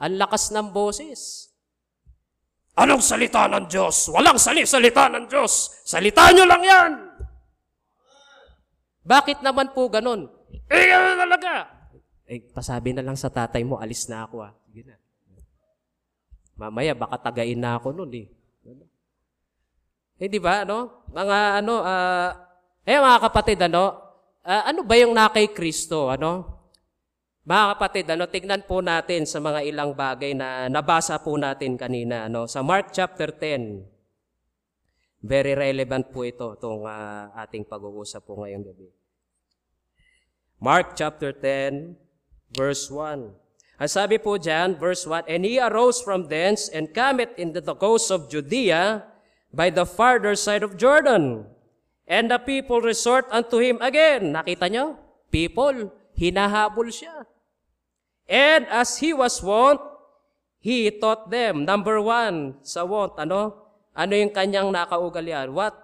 [0.00, 1.52] Ang lakas ng boses.
[2.76, 4.12] Anong salita ng Diyos?
[4.12, 5.80] Walang sali salita ng Diyos.
[5.80, 6.92] Salita nyo lang yan.
[9.00, 10.28] Bakit naman po ganun?
[10.68, 11.72] Eh, ano talaga?
[12.28, 14.52] Eh, pasabi na lang sa tatay mo, alis na ako ah.
[14.68, 14.98] Sige na.
[16.58, 18.26] Mamaya, baka tagain na ako nun eh.
[20.16, 21.08] Eh, di ba, ano?
[21.12, 22.30] Mga ano, uh,
[22.84, 23.84] eh mga kapatid, ano,
[24.44, 26.55] uh, ano ba yung na kay Kristo, ano?
[27.46, 32.26] Mga kapatid, ano, tignan po natin sa mga ilang bagay na nabasa po natin kanina.
[32.26, 32.50] Ano?
[32.50, 33.86] Sa Mark chapter 10,
[35.22, 38.90] very relevant po ito, itong uh, ating pag-uusap po ngayong gabi.
[40.58, 41.94] Mark chapter 10,
[42.50, 43.30] verse 1.
[43.78, 47.78] Ang sabi po dyan, verse 1, And he arose from thence and cometh into the
[47.78, 49.06] coast of Judea
[49.54, 51.46] by the farther side of Jordan.
[52.10, 54.34] And the people resort unto him again.
[54.34, 54.98] Nakita nyo?
[55.30, 57.35] People, hinahabol siya.
[58.26, 59.78] And as he was wont,
[60.58, 61.62] he taught them.
[61.62, 63.54] Number one, sa wont, ano?
[63.94, 65.54] Ano yung kanyang nakaugalian?
[65.54, 65.78] What?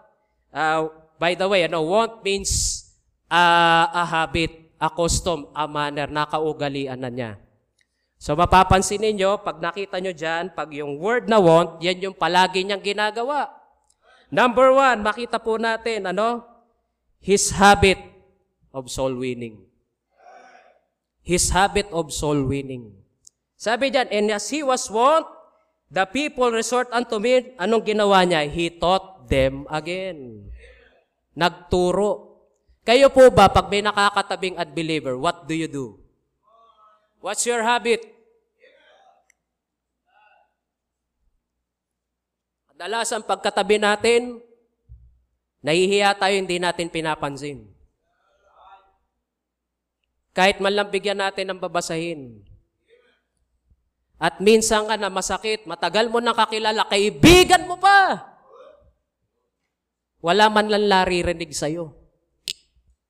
[0.50, 0.90] Uh,
[1.22, 2.82] by the way, ano, wont means
[3.30, 7.38] uh, a habit, a custom, a manner, nakaugalian na niya.
[8.18, 12.62] So mapapansin ninyo, pag nakita nyo dyan, pag yung word na want, yan yung palagi
[12.62, 13.50] niyang ginagawa.
[14.30, 16.42] Number one, makita po natin, ano?
[17.22, 17.98] His habit
[18.74, 19.71] of soul winning
[21.22, 22.90] his habit of soul winning.
[23.54, 25.24] Sabi diyan, and as he was wont,
[25.86, 27.54] the people resort unto me.
[27.56, 28.50] Anong ginawa niya?
[28.50, 30.50] He taught them again.
[31.38, 32.42] Nagturo.
[32.82, 36.02] Kayo po ba, pag may nakakatabing unbeliever, what do you do?
[37.22, 38.02] What's your habit?
[42.74, 44.42] Kadalasan pagkatabi natin,
[45.62, 47.71] nahihiya tayo, hindi natin pinapansin.
[50.32, 52.40] Kahit man lang bigyan natin ng babasahin.
[54.16, 58.32] At minsan ka na masakit, matagal mo nang kakilala, kaibigan mo pa.
[60.22, 61.90] Wala man lang laririnig sa'yo.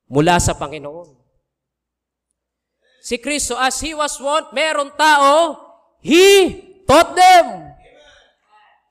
[0.08, 1.12] Mula sa Panginoon.
[3.04, 5.60] Si Kristo, as He was wont, meron tao,
[6.00, 6.56] He
[6.88, 7.70] taught them.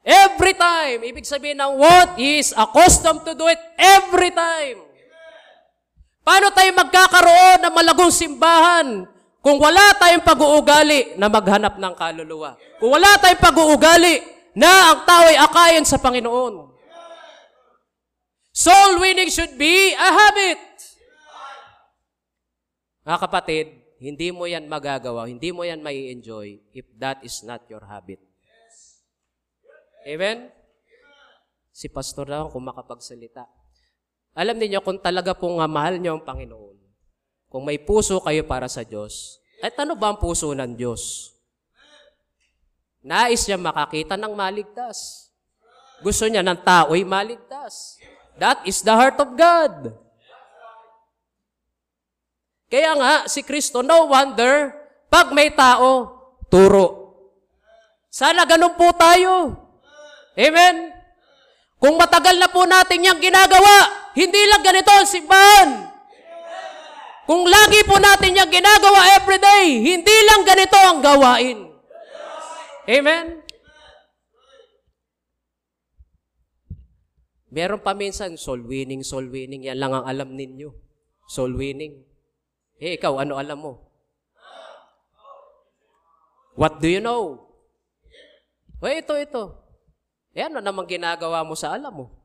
[0.06, 1.02] Every time.
[1.02, 2.17] Ibig sabihin ng what?
[2.17, 4.91] He is accustomed to do it every time.
[6.22, 9.10] Paano tayo magkakaroon ng malagong simbahan
[9.42, 12.54] kung wala tayong pag-uugali na maghanap ng kaluluwa?
[12.78, 14.22] Kung wala tayong pag-uugali
[14.54, 16.70] na ang tao ay akayin sa Panginoon.
[18.54, 20.62] Soul winning should be a habit.
[23.02, 23.66] Mga kapatid,
[23.98, 28.22] hindi mo yan magagawa, hindi mo yan mai enjoy if that is not your habit.
[30.06, 30.54] Amen?
[31.74, 33.61] Si pastor lang kung makapagsalita.
[34.32, 36.78] Alam niyo kung talaga pong uh, mahal niyo ang Panginoon,
[37.52, 41.36] kung may puso kayo para sa Diyos, at ano ba ang puso ng Diyos?
[43.04, 45.30] Nais niya makakita ng maligtas.
[46.02, 48.00] Gusto niya ng tao'y maligtas.
[48.39, 49.94] That is the heart of God.
[52.72, 54.72] Kaya nga, si Kristo, no wonder,
[55.12, 56.08] pag may tao,
[56.48, 57.13] turo.
[58.08, 59.60] Sana ganun po tayo.
[60.39, 60.96] Amen?
[61.76, 65.69] Kung matagal na po natin yung ginagawa, hindi lang ganito ang simbahan.
[67.26, 71.60] Kung lagi po natin yung ginagawa everyday, hindi lang ganito ang gawain.
[72.91, 73.26] Amen?
[77.52, 80.71] Meron pa minsan, soul winning, soul winning, yan lang ang alam ninyo.
[81.28, 82.04] Soul winning.
[82.80, 83.74] Eh, ikaw, ano alam mo?
[86.56, 87.47] What do you know?
[88.82, 89.43] O, ito, ito.
[90.32, 92.21] Eh, ano namang ginagawa mo sa alam mo?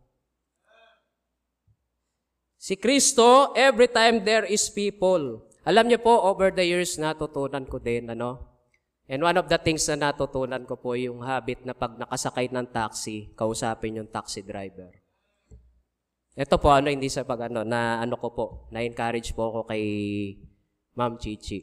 [2.67, 5.39] Si Kristo, every time there is people.
[5.63, 8.43] Alam niyo po, over the years, natutunan ko din, ano?
[9.07, 12.67] And one of the things na natutunan ko po, yung habit na pag nakasakay ng
[12.75, 14.91] taxi, kausapin yung taxi driver.
[16.35, 19.83] Ito po, ano, hindi sa pag ano, na ano ko po, na-encourage po ako kay
[20.99, 21.63] Ma'am Chichi.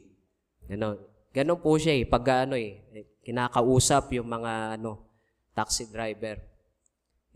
[0.72, 0.96] Ano,
[1.36, 2.80] ganun po siya eh, pag ano eh,
[3.20, 5.04] kinakausap yung mga ano,
[5.52, 6.40] taxi driver.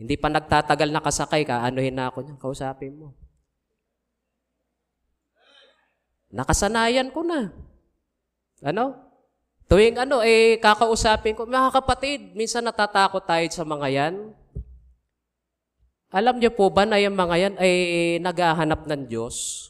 [0.01, 3.28] Hindi pa nagtatagal na kasakay ka, anuhin na ako niya, kausapin mo.
[6.29, 7.49] Nakasanayan ko na.
[8.61, 9.09] Ano?
[9.69, 14.15] Tuwing ano, eh, kakausapin ko, mga kapatid, minsan natatakot tayo sa mga yan.
[16.09, 17.73] Alam niyo po ba na yung mga yan ay
[18.25, 19.69] naghahanap ng Diyos?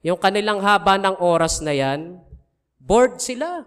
[0.00, 2.16] Yung kanilang haba ng oras na yan,
[2.80, 3.64] bored sila.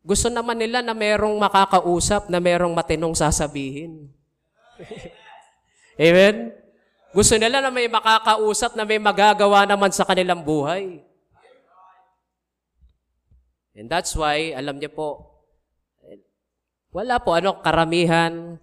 [0.00, 4.08] Gusto naman nila na merong makakausap, na merong matinong sasabihin.
[6.00, 6.56] Amen?
[7.16, 11.00] Gusto nila na may makakausap, na may magagawa naman sa kanilang buhay.
[13.78, 15.08] And that's why, alam niyo po,
[16.92, 18.58] wala po, ano, karamihan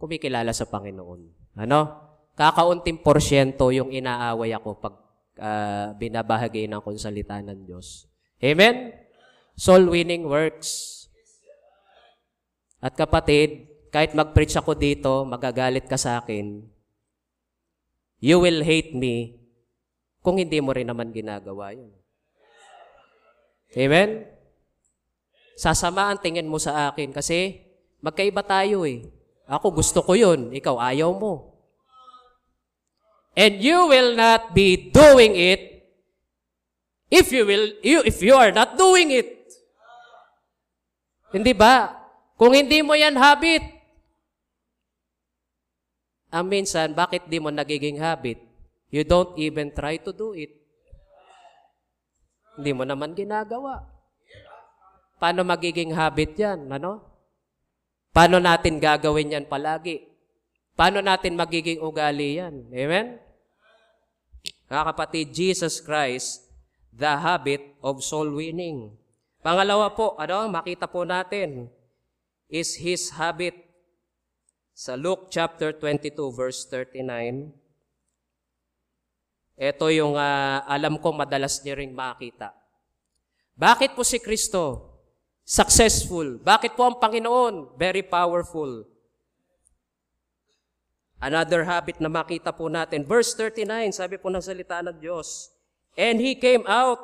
[0.00, 1.20] kumikilala sa Panginoon.
[1.56, 1.80] Ano?
[2.36, 4.94] Kakaunting porsyento yung inaaway ako pag
[5.40, 8.08] uh, binabahagi ng konsalita ng Diyos.
[8.40, 8.92] Amen?
[9.56, 10.94] Soul winning works.
[12.80, 16.75] At kapatid, kahit mag-preach ako dito, magagalit ka sa akin,
[18.20, 19.36] you will hate me
[20.24, 21.92] kung hindi mo rin naman ginagawa yun.
[23.76, 24.24] Amen?
[25.56, 27.64] Sasama ang tingin mo sa akin kasi
[28.00, 29.06] magkaiba tayo eh.
[29.46, 31.54] Ako gusto ko yun, ikaw ayaw mo.
[33.36, 35.76] And you will not be doing it
[37.12, 39.28] if you will you if you are not doing it.
[41.36, 41.92] Hindi ba?
[42.40, 43.75] Kung hindi mo yan habit,
[46.30, 48.42] ang minsan, bakit di mo nagiging habit?
[48.90, 50.54] You don't even try to do it.
[52.56, 53.84] Hindi mo naman ginagawa.
[55.16, 56.68] Paano magiging habit yan?
[56.72, 57.04] Ano?
[58.16, 60.08] Paano natin gagawin yan palagi?
[60.76, 62.68] Paano natin magiging ugali yan?
[62.72, 63.20] Amen?
[64.66, 66.48] Mga kapatid, Jesus Christ,
[66.90, 68.92] the habit of soul winning.
[69.44, 71.68] Pangalawa po, ano, makita po natin,
[72.50, 73.65] is His habit.
[74.76, 77.48] Sa Luke chapter 22, verse 39,
[79.56, 82.52] ito yung uh, alam ko madalas niyo ring makita.
[83.56, 84.92] Bakit po si Kristo
[85.48, 86.36] successful?
[86.44, 88.84] Bakit po ang Panginoon very powerful?
[91.24, 93.00] Another habit na makita po natin.
[93.08, 95.56] Verse 39, sabi po ng salita ng Diyos,
[95.96, 97.00] And he came out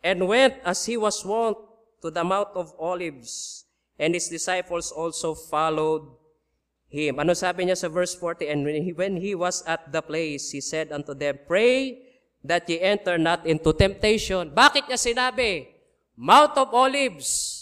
[0.00, 1.60] and went as he was wont
[2.00, 3.68] to the Mount of Olives,
[4.00, 6.16] and his disciples also followed
[6.90, 7.22] him.
[7.22, 8.50] Ano sabi niya sa verse 40?
[8.50, 12.02] And when he, when he was at the place, he said unto them, Pray
[12.42, 14.50] that ye enter not into temptation.
[14.50, 15.70] Bakit niya sinabi?
[16.18, 17.56] Mount of Olives.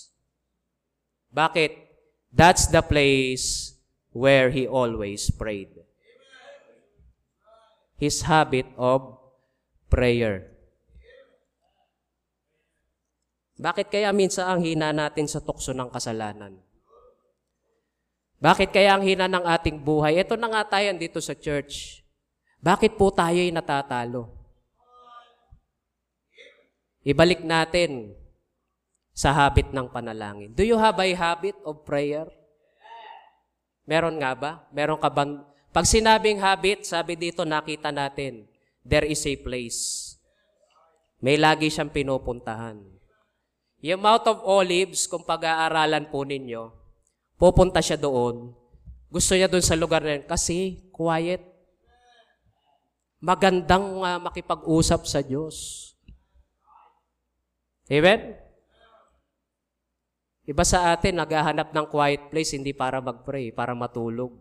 [1.31, 1.87] Bakit?
[2.33, 3.77] That's the place
[4.11, 5.77] where he always prayed.
[8.01, 9.21] His habit of
[9.93, 10.57] prayer.
[13.59, 16.68] Bakit kaya minsan ang hina natin sa tukso ng kasalanan?
[18.39, 20.23] Bakit kaya ang hina ng ating buhay?
[20.23, 22.07] Ito na nga tayo dito sa church.
[22.63, 24.31] Bakit po tayo'y natatalo?
[27.03, 28.15] Ibalik natin
[29.11, 30.55] sa habit ng panalangin.
[30.55, 32.31] Do you have a habit of prayer?
[33.83, 34.51] Meron nga ba?
[34.71, 35.43] Meron ka bang...
[35.75, 38.47] Pag sinabing habit, sabi dito nakita natin,
[38.87, 40.15] there is a place.
[41.19, 42.79] May lagi siyang pinupuntahan.
[43.83, 46.78] Yung Mount of Olives, kung pag-aaralan po ninyo,
[47.39, 48.53] pupunta siya doon.
[49.09, 51.41] Gusto niya doon sa lugar na yun kasi quiet.
[53.23, 55.89] Magandang uh, makipag-usap sa Diyos.
[57.89, 58.37] Amen?
[60.45, 64.37] Iba sa atin, naghahanap ng quiet place, hindi para mag-pray, para matulog.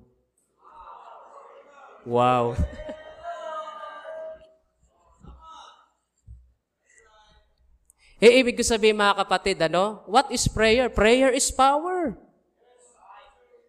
[2.07, 2.55] Wow.
[8.23, 10.07] eh, ibig ko sabihin mga kapatid, ano?
[10.07, 10.87] What is prayer?
[10.91, 12.26] Prayer is power.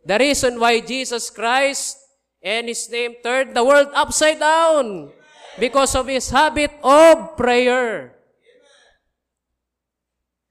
[0.05, 1.99] The reason why Jesus Christ
[2.43, 5.11] and His name turned the world upside down
[5.59, 8.19] because of His habit of prayer.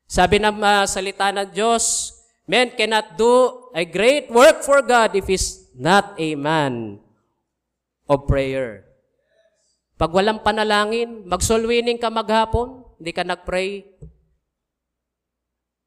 [0.07, 2.15] Sabi ng uh, salita ng Diyos,
[2.47, 7.03] man cannot do a great work for God if he's not a man
[8.07, 8.87] of prayer.
[9.99, 11.67] Pag walang panalangin, mag-soul
[11.99, 13.83] ka maghapon, hindi ka nag-pray,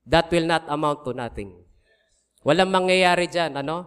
[0.04, 1.59] that will not amount to nothing.
[2.40, 3.84] Walang mangyayari dyan, ano?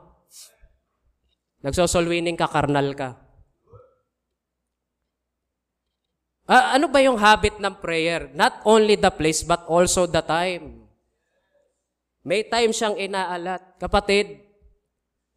[1.66, 3.18] Nagsosoul winning ka, karnal ka.
[6.44, 8.28] Ah, ano ba yung habit ng prayer?
[8.36, 10.84] Not only the place, but also the time.
[12.24, 13.80] May time siyang inaalat.
[13.80, 14.44] Kapatid,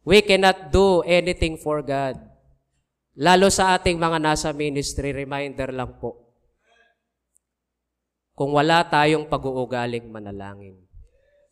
[0.03, 2.19] we cannot do anything for God.
[3.17, 6.27] Lalo sa ating mga nasa ministry, reminder lang po.
[8.37, 10.77] Kung wala tayong pag-uugaling manalangin,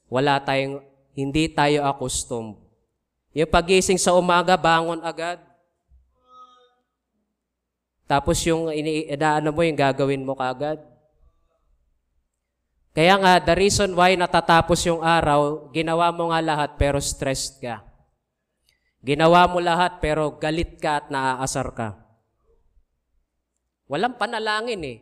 [0.06, 0.78] wala tayong,
[1.16, 2.60] hindi tayo accustomed.
[3.32, 5.40] Yung pagising sa umaga, bangon agad.
[8.06, 10.78] Tapos yung inaano mo, yung gagawin mo kagad.
[12.96, 17.84] Kaya nga, the reason why natatapos yung araw, ginawa mo nga lahat pero stressed ka.
[19.04, 21.90] Ginawa mo lahat pero galit ka at naaasar ka.
[23.92, 24.98] Walang panalangin eh.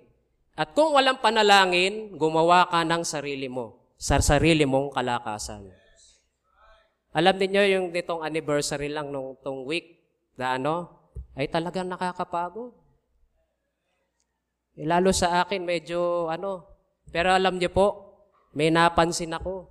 [0.57, 5.82] At kung walang panalangin, gumawa ka ng sarili mo, sa sarili mong kalakasan.
[7.13, 10.01] Alam niyo yung nitong anniversary lang nung tong week
[10.33, 10.89] na ano,
[11.37, 12.73] ay talagang nakakapagod.
[14.73, 16.65] Eh, lalo sa akin, medyo ano.
[17.13, 18.17] Pero alam niyo po,
[18.57, 19.69] may napansin ako.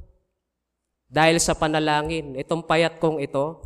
[1.10, 3.58] Dahil sa panalangin, itong payat kong ito,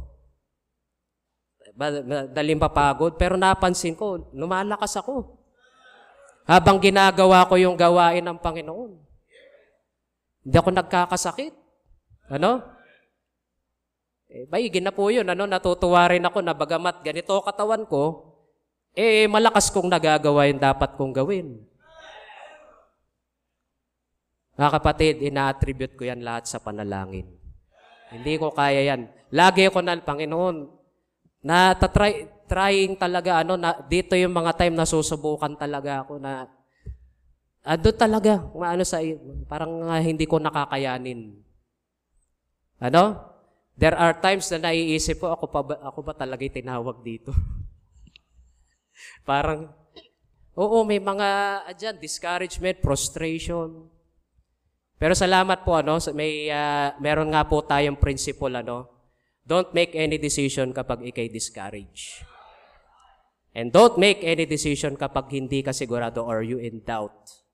[2.32, 5.36] daling papagod, pero napansin ko, lumalakas ako.
[6.48, 8.96] Habang ginagawa ko yung gawain ng Panginoon.
[10.46, 11.52] Hindi ako nagkakasakit.
[12.32, 12.75] Ano?
[14.36, 15.24] Eh, bayigin na po yun.
[15.24, 15.48] Ano?
[15.48, 18.36] Natutuwa rin ako na bagamat ganito katawan ko,
[18.92, 21.56] eh malakas kong nagagawa yung dapat kong gawin.
[24.56, 27.28] Mga kapatid, ina-attribute ko yan lahat sa panalangin.
[28.12, 29.08] Hindi ko kaya yan.
[29.32, 30.68] Lagi ko na, Panginoon,
[31.44, 36.48] na try, trying talaga, ano, na, dito yung mga time na susubukan talaga ako na,
[37.68, 39.04] ado talaga, ano sa,
[39.44, 41.36] parang uh, hindi ko nakakayanin.
[42.80, 43.35] Ano?
[43.76, 47.28] There are times na naiisip ko, ako pa ba, ako ba talaga tinawag dito?
[49.28, 49.68] Parang,
[50.56, 51.28] oo, may mga,
[51.68, 53.92] adyan, discouragement, frustration.
[54.96, 58.88] Pero salamat po, ano, may, uh, meron nga po tayong principle, ano,
[59.44, 62.24] don't make any decision kapag ikay discourage.
[63.52, 67.44] And don't make any decision kapag hindi ka sigurado or you in doubt.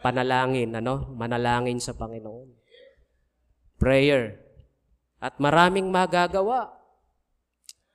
[0.00, 2.59] Panalangin, ano, manalangin sa Panginoon.
[3.80, 4.36] Prayer.
[5.16, 6.68] At maraming magagawa.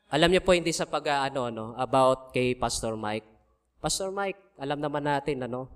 [0.10, 3.26] Alam niyo po hindi sa pag ano no about kay Pastor Mike.
[3.78, 5.70] Pastor Mike, alam naman natin ano,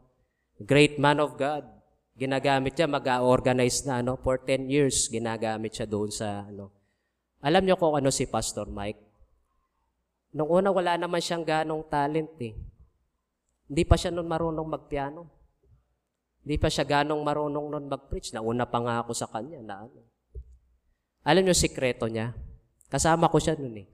[0.58, 1.62] great man of God.
[2.18, 6.74] Ginagamit siya mag-organize na ano for 10 years ginagamit siya doon sa ano.
[7.46, 9.00] Alam niyo kung ano si Pastor Mike?
[10.34, 12.58] Nung una wala naman siyang ganong talent eh.
[13.70, 15.39] Hindi pa siya noon marunong magpiano.
[16.50, 18.34] Hindi pa siya ganong marunong noon mag-preach.
[18.34, 20.02] Nauna pa nga ako sa kanya na ano.
[21.22, 22.34] Alam niyo sikreto niya?
[22.90, 23.88] Kasama ko siya noon eh.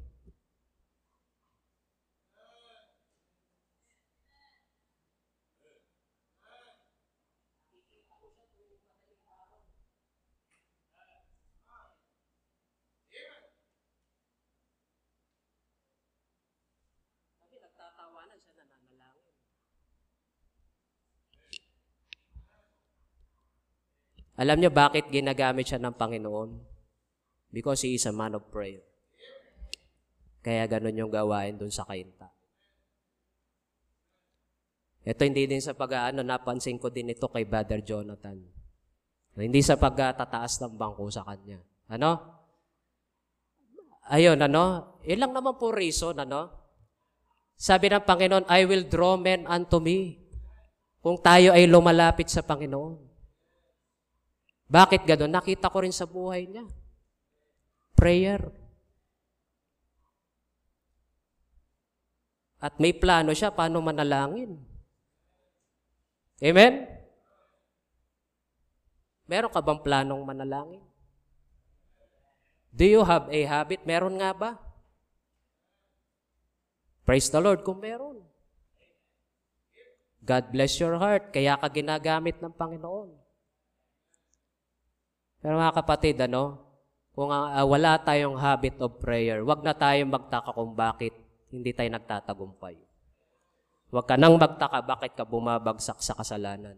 [24.36, 26.60] Alam niyo bakit ginagamit siya ng Panginoon?
[27.56, 28.84] Because he is a man of prayer.
[30.44, 32.30] Kaya ganun yung gawain dun sa kainta.
[35.06, 38.42] Ito hindi din sa pag-aano, napansin ko din ito kay Brother Jonathan.
[39.38, 41.62] Hindi sa pagtataas ng bangko sa kanya.
[41.92, 42.12] Ano?
[44.10, 44.98] Ayun, ano?
[45.06, 46.50] Ilang naman po reason, ano?
[47.56, 50.20] Sabi ng Panginoon, I will draw men unto me.
[51.00, 53.15] Kung tayo ay lumalapit sa Panginoon.
[54.66, 55.30] Bakit gano'n?
[55.30, 56.66] Nakita ko rin sa buhay niya.
[57.94, 58.42] Prayer.
[62.58, 64.58] At may plano siya paano manalangin.
[66.42, 66.90] Amen?
[69.30, 70.82] Meron ka bang planong manalangin?
[72.76, 73.86] Do you have a habit?
[73.86, 74.52] Meron nga ba?
[77.06, 78.20] Praise the Lord kung meron.
[80.26, 81.30] God bless your heart.
[81.30, 83.25] Kaya ka ginagamit ng Panginoon.
[85.46, 86.58] Pero mga kapatid, ano,
[87.14, 91.14] kung uh, wala tayong habit of prayer, wag na tayong magtaka kung bakit
[91.54, 92.74] hindi tayo nagtatagumpay.
[93.94, 96.74] Huwag ka nang magtaka bakit ka bumabagsak sa kasalanan.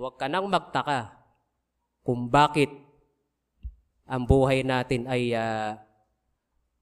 [0.00, 1.12] Huwag ka nang magtaka
[2.00, 2.72] kung bakit
[4.08, 5.76] ang buhay natin ay uh,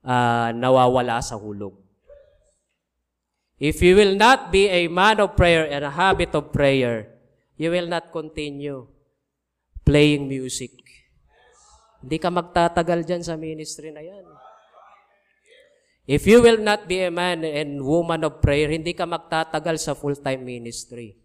[0.07, 1.75] uh, nawawala sa hulog.
[3.59, 7.11] If you will not be a man of prayer and a habit of prayer,
[7.59, 8.87] you will not continue
[9.89, 10.77] playing music.
[12.05, 14.29] Hindi ka magtatagal dyan sa ministry na yan.
[16.05, 19.97] If you will not be a man and woman of prayer, hindi ka magtatagal sa
[19.97, 21.17] full-time ministry.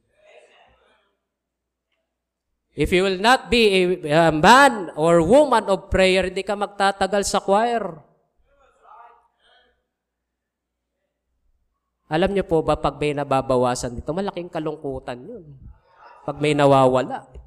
[2.74, 3.70] If you will not be
[4.09, 7.84] a, man or woman of prayer, hindi ka magtatagal sa choir.
[12.09, 15.45] Alam niyo po ba, pag may nababawasan dito, malaking kalungkutan yun.
[16.26, 17.42] Pag may nawawala.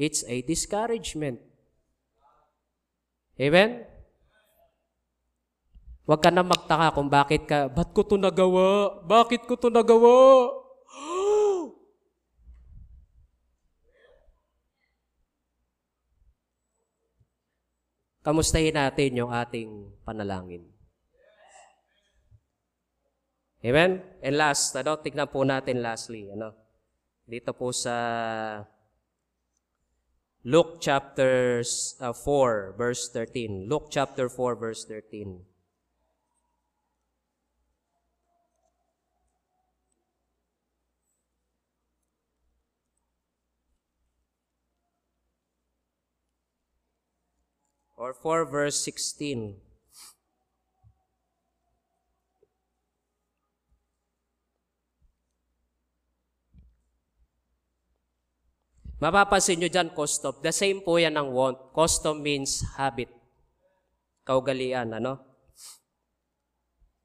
[0.00, 1.44] It's a discouragement.
[3.36, 3.84] Amen?
[6.08, 8.96] Huwag ka na magtaka kung bakit ka, ba't ko to nagawa?
[9.04, 10.48] Bakit ko to nagawa?
[18.24, 19.68] Kamustahin natin yung ating
[20.08, 20.64] panalangin.
[23.60, 24.00] Amen?
[24.24, 26.56] And last, ano, tignan po natin lastly, ano,
[27.28, 27.92] dito po sa
[30.42, 31.62] Luke chapter
[32.00, 33.68] uh, 4, verse 13.
[33.68, 35.40] Luke chapter 4, verse 13.
[47.98, 49.56] Or 4 verse 16.
[59.00, 60.36] Mapapansin nyo dyan, custom.
[60.44, 61.72] The same po yan ang want.
[61.72, 63.08] Custom means habit.
[64.28, 65.24] Kaugalian, ano?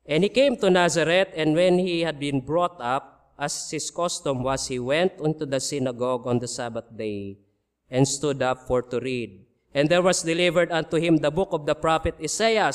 [0.03, 4.43] And he came to Nazareth, and when he had been brought up, as his custom
[4.43, 7.39] was, he went unto the synagogue on the Sabbath day,
[7.89, 9.47] and stood up for to read.
[9.73, 12.71] And there was delivered unto him the book of the prophet Isaiah.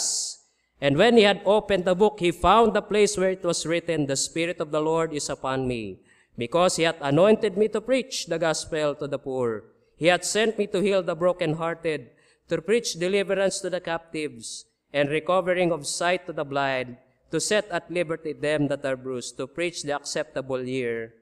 [0.81, 4.07] And when he had opened the book, he found the place where it was written,
[4.07, 6.01] The Spirit of the Lord is upon me,
[6.41, 9.69] because he hath anointed me to preach the gospel to the poor.
[10.01, 12.17] He hath sent me to heal the brokenhearted,
[12.49, 16.97] to preach deliverance to the captives, and recovering of sight to the blind,
[17.29, 21.13] to set at liberty them that are bruised, to preach the acceptable year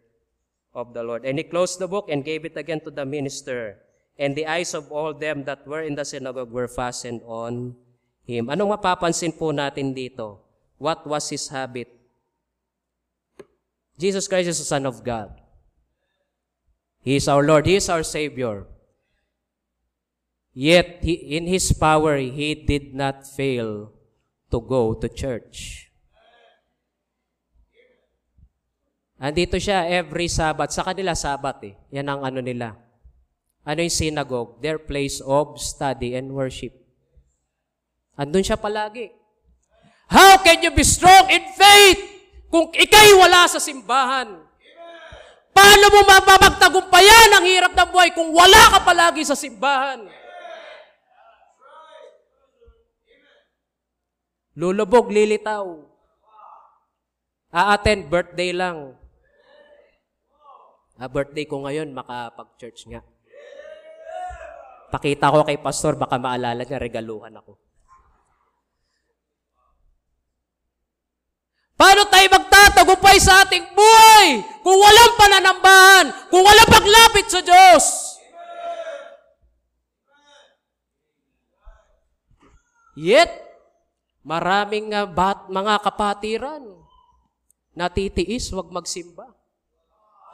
[0.70, 1.26] of the Lord.
[1.26, 3.82] And he closed the book and gave it again to the minister.
[4.14, 7.74] And the eyes of all them that were in the synagogue were fastened on
[8.22, 8.46] him.
[8.46, 10.38] Anong mapapansin po natin dito?
[10.78, 11.97] What was his habit?
[13.98, 15.34] Jesus Christ is the Son of God.
[17.02, 17.66] He is our Lord.
[17.66, 18.66] He is our Savior.
[20.54, 23.90] Yet, he, in His power, He did not fail
[24.50, 25.90] to go to church.
[29.18, 30.70] Andito siya every Sabbath.
[30.70, 31.74] Sa kanila Sabbath eh.
[31.90, 32.78] Yan ang ano nila.
[33.66, 34.62] Ano yung synagogue?
[34.62, 36.70] Their place of study and worship.
[38.14, 39.10] Andun siya palagi.
[40.06, 42.17] How can you be strong in faith
[42.48, 44.40] kung ikay wala sa simbahan,
[45.52, 50.08] paano mo mapapagtagumpayan ang hirap ng buhay kung wala ka palagi sa simbahan?
[54.58, 55.86] Lulubog, lilitaw.
[57.54, 58.98] A-attend birthday lang.
[60.98, 63.06] Ah, birthday ko ngayon, makapag-church nga.
[64.90, 67.67] Pakita ko kay pastor, baka maalala niya, regaluhan ako.
[71.78, 77.84] Paano tayo magtatagumpay sa ating buhay kung walang pananambahan, kung walang paglapit sa Diyos?
[82.98, 83.30] Yet,
[84.26, 86.66] maraming uh, bat, mga kapatiran
[87.78, 89.30] natitiis, wag magsimba.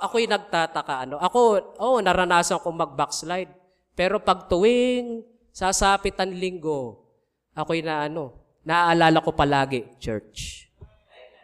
[0.00, 1.04] Ako'y nagtataka.
[1.04, 1.20] Ano?
[1.20, 1.40] Ako,
[1.76, 3.52] oh, naranasan kong mag-backslide.
[3.92, 5.20] Pero pag tuwing
[5.52, 7.04] sasapit ang linggo,
[7.52, 8.32] ako'y na ano,
[8.64, 10.72] naaalala ko palagi, church.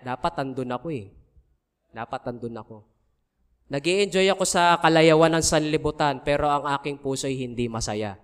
[0.01, 1.12] Dapat andun ako eh.
[1.92, 2.76] Dapat andun ako.
[3.70, 8.18] nag enjoy ako sa kalayawan ng sanlibutan, pero ang aking puso ay hindi masaya.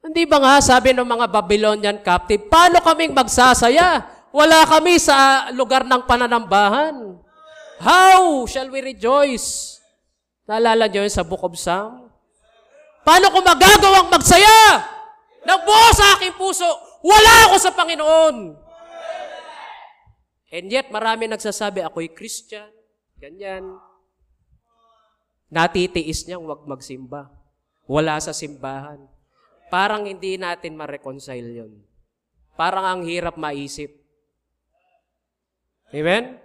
[0.00, 4.04] Hindi ba nga sabi ng mga Babylonian captive, paano kaming magsasaya?
[4.32, 7.20] Wala kami sa lugar ng pananambahan.
[7.80, 9.80] How shall we rejoice?
[10.48, 12.08] Naalala niyo yun sa Book of Psalm?
[13.04, 14.80] Paano ko magagawang magsaya?
[15.44, 16.64] Nang buo sa aking puso,
[17.04, 18.63] wala ako sa Panginoon.
[20.54, 22.70] And yet, marami nagsasabi, ako'y Christian,
[23.18, 23.74] ganyan.
[25.50, 27.26] Natitiis niyang wag magsimba.
[27.90, 29.02] Wala sa simbahan.
[29.66, 31.82] Parang hindi natin ma-reconcile yun.
[32.54, 33.90] Parang ang hirap maisip.
[35.90, 36.38] Amen?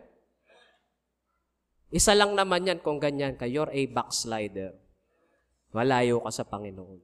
[1.93, 3.45] Isa lang naman yan kung ganyan ka.
[3.45, 4.73] You're a backslider.
[5.69, 7.01] Malayo ka sa Panginoon.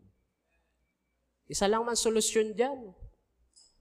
[1.46, 2.98] Isa lang man solusyon dyan.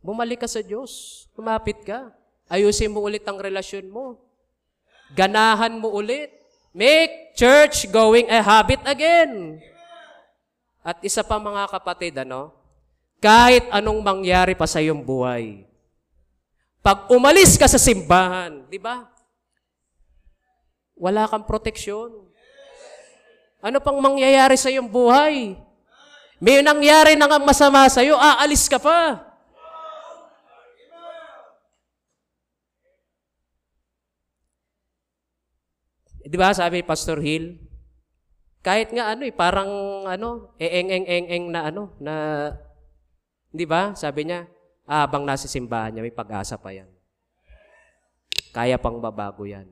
[0.05, 1.25] Bumalik ka sa Diyos.
[1.33, 2.13] Kumapit ka.
[2.49, 4.21] Ayusin mo ulit ang relasyon mo.
[5.17, 6.33] Ganahan mo ulit.
[6.75, 9.63] Make church going a habit again.
[10.85, 12.53] At isa pa mga kapatid, ano?
[13.23, 15.65] Kahit anong mangyari pa sa iyong buhay,
[16.85, 19.09] pag umalis ka sa simbahan, di ba?
[20.93, 22.13] Wala kang proteksyon.
[23.65, 25.57] Ano pang mangyayari sa iyong buhay?
[26.37, 29.33] May nangyari na nga masama sa iyo, aalis ka pa.
[36.21, 37.63] Eh, Di ba sabi Pastor Hill,
[38.59, 42.15] kahit nga ano eh, parang ano, eeng-eng-eng-eng na ano, na,
[43.55, 43.95] di ba?
[43.95, 44.43] Sabi niya,
[44.83, 46.91] habang nasa simbahan niya, may pag-asa pa yan.
[48.51, 49.71] Kaya pang babago yan.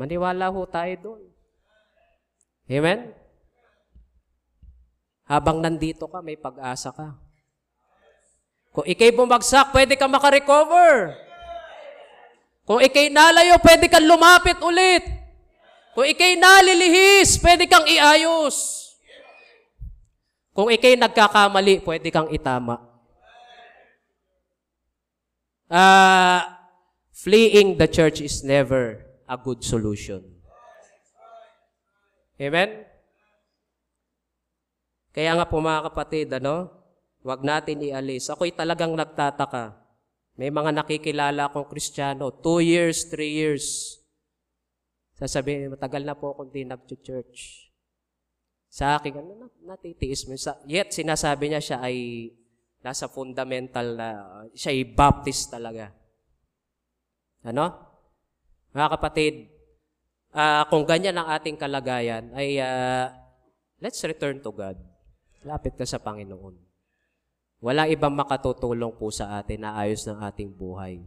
[0.00, 1.28] Maniwala ho tayo doon.
[2.64, 3.12] Amen?
[5.28, 7.20] Habang nandito ka, may pag-asa ka.
[8.72, 11.20] Kung ikay bumagsak, pwede ka makarecover.
[12.64, 15.19] Kung ikay nalayo, pwede kang lumapit ulit.
[15.90, 18.88] Kung ikay nalilihis, pwede kang iayos.
[20.54, 22.78] Kung ikay nagkakamali, pwede kang itama.
[25.70, 26.66] Ah,
[27.14, 30.22] fleeing the church is never a good solution.
[32.40, 32.88] Amen?
[35.12, 36.70] Kaya nga po mga kapatid, ano,
[37.20, 38.30] wag natin ialis.
[38.32, 39.76] Ako'y talagang nagtataka.
[40.40, 43.99] May mga nakikilala akong kristyano, two years, three years.
[45.20, 47.68] Sasabihin, matagal na po akong di nag-church.
[48.72, 50.32] Sa akin, ano, na- natitiis mo.
[50.64, 52.30] Yet, sinasabi niya siya ay
[52.80, 54.08] nasa fundamental na,
[54.56, 55.92] siya ay Baptist talaga.
[57.44, 57.68] Ano?
[58.72, 59.34] Mga kapatid,
[60.32, 63.12] ah, kung ganyan ang ating kalagayan, ay ah,
[63.84, 64.80] let's return to God.
[65.44, 66.56] Lapit ka sa Panginoon.
[67.60, 71.04] Wala ibang makatutulong po sa atin na ayos ng ating buhay.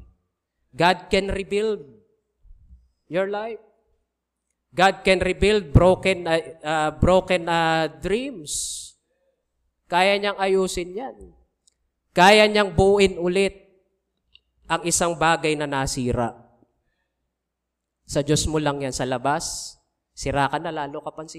[0.70, 1.82] God can rebuild
[3.10, 3.62] your life.
[4.74, 8.82] God can rebuild broken uh, uh, broken uh, dreams.
[9.86, 11.16] Kaya niyang ayusin 'yan.
[12.10, 13.54] Kaya niyang buuin ulit
[14.66, 16.34] ang isang bagay na nasira.
[18.10, 19.78] Sa Diyos mo lang 'yan sa labas.
[20.14, 21.30] Sira ka na lalo ka pang.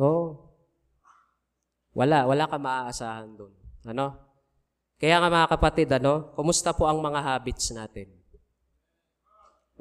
[0.00, 0.52] Oh.
[1.92, 3.52] Wala, wala ka maaasahan doon.
[3.84, 4.16] Ano?
[4.96, 8.21] Kaya nga mga kapatid, ano, kumusta po ang mga habits natin?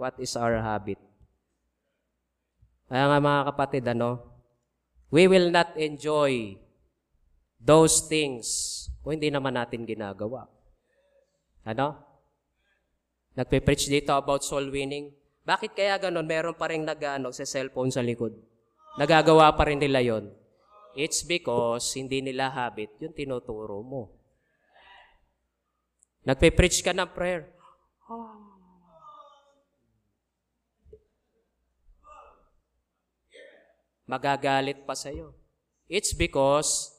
[0.02, 0.98] What is our habit?
[2.90, 4.18] Kaya nga mga kapatid, ano,
[5.14, 6.58] we will not enjoy
[7.62, 8.50] those things
[9.06, 10.50] kung hindi naman natin ginagawa.
[11.62, 12.02] Ano?
[13.38, 15.14] Nagpe-preach dito about soul winning.
[15.46, 16.26] Bakit kaya ganon?
[16.26, 18.34] Meron pa rin nag-ano, sa cellphone sa likod.
[18.98, 20.34] Nagagawa pa rin nila yon.
[20.98, 24.18] It's because hindi nila habit yung tinuturo mo.
[26.26, 27.54] Nagpe-preach ka ng prayer.
[34.12, 35.32] Magagalit pa sa'yo.
[35.88, 36.92] It's because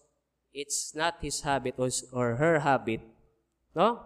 [0.56, 3.04] it's not his habit or, her habit.
[3.76, 4.00] No?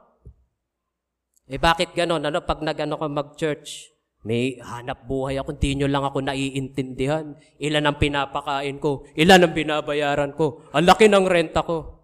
[1.46, 2.26] Eh bakit ganon?
[2.26, 3.94] Ano, pag nagano ka mag-church,
[4.26, 7.38] may hanap buhay ako, hindi nyo lang ako naiintindihan.
[7.62, 9.07] Ilan ang pinapakain ko?
[9.14, 10.66] Ilan ang binabayaran ko?
[10.74, 12.02] Ang laki ng renta ko.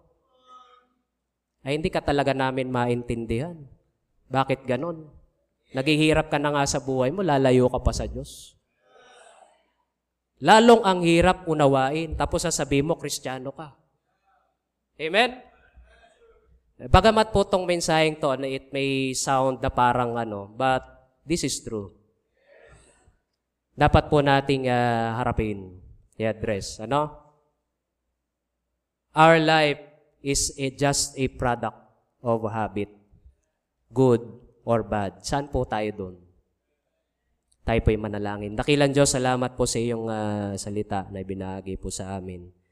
[1.67, 3.59] Ay hindi ka talaga namin maintindihan.
[4.31, 5.11] Bakit ganon?
[5.75, 8.55] Naghihirap ka na nga sa buhay mo, lalayo ka pa sa Diyos.
[10.41, 13.77] Lalong ang hirap unawain, tapos sasabihin mo, kristyano ka.
[14.97, 15.37] Amen?
[16.89, 20.81] Bagamat po tong mensaheng to, na it may sound na parang ano, but
[21.21, 21.93] this is true.
[23.73, 25.81] Dapat po nating ah, harapin,
[26.17, 26.81] i-address.
[26.81, 27.23] Ano?
[29.13, 29.81] Our life
[30.25, 31.77] is a, just a product
[32.21, 32.89] of habit.
[33.93, 34.25] Good
[34.65, 35.21] or bad.
[35.21, 36.22] Saan po tayo doon?
[37.63, 38.59] Tayo po'y manalangin.
[38.59, 42.62] Dakilan Diyos, salamat po sa iyong ah, salita na ibinahagi po sa amin.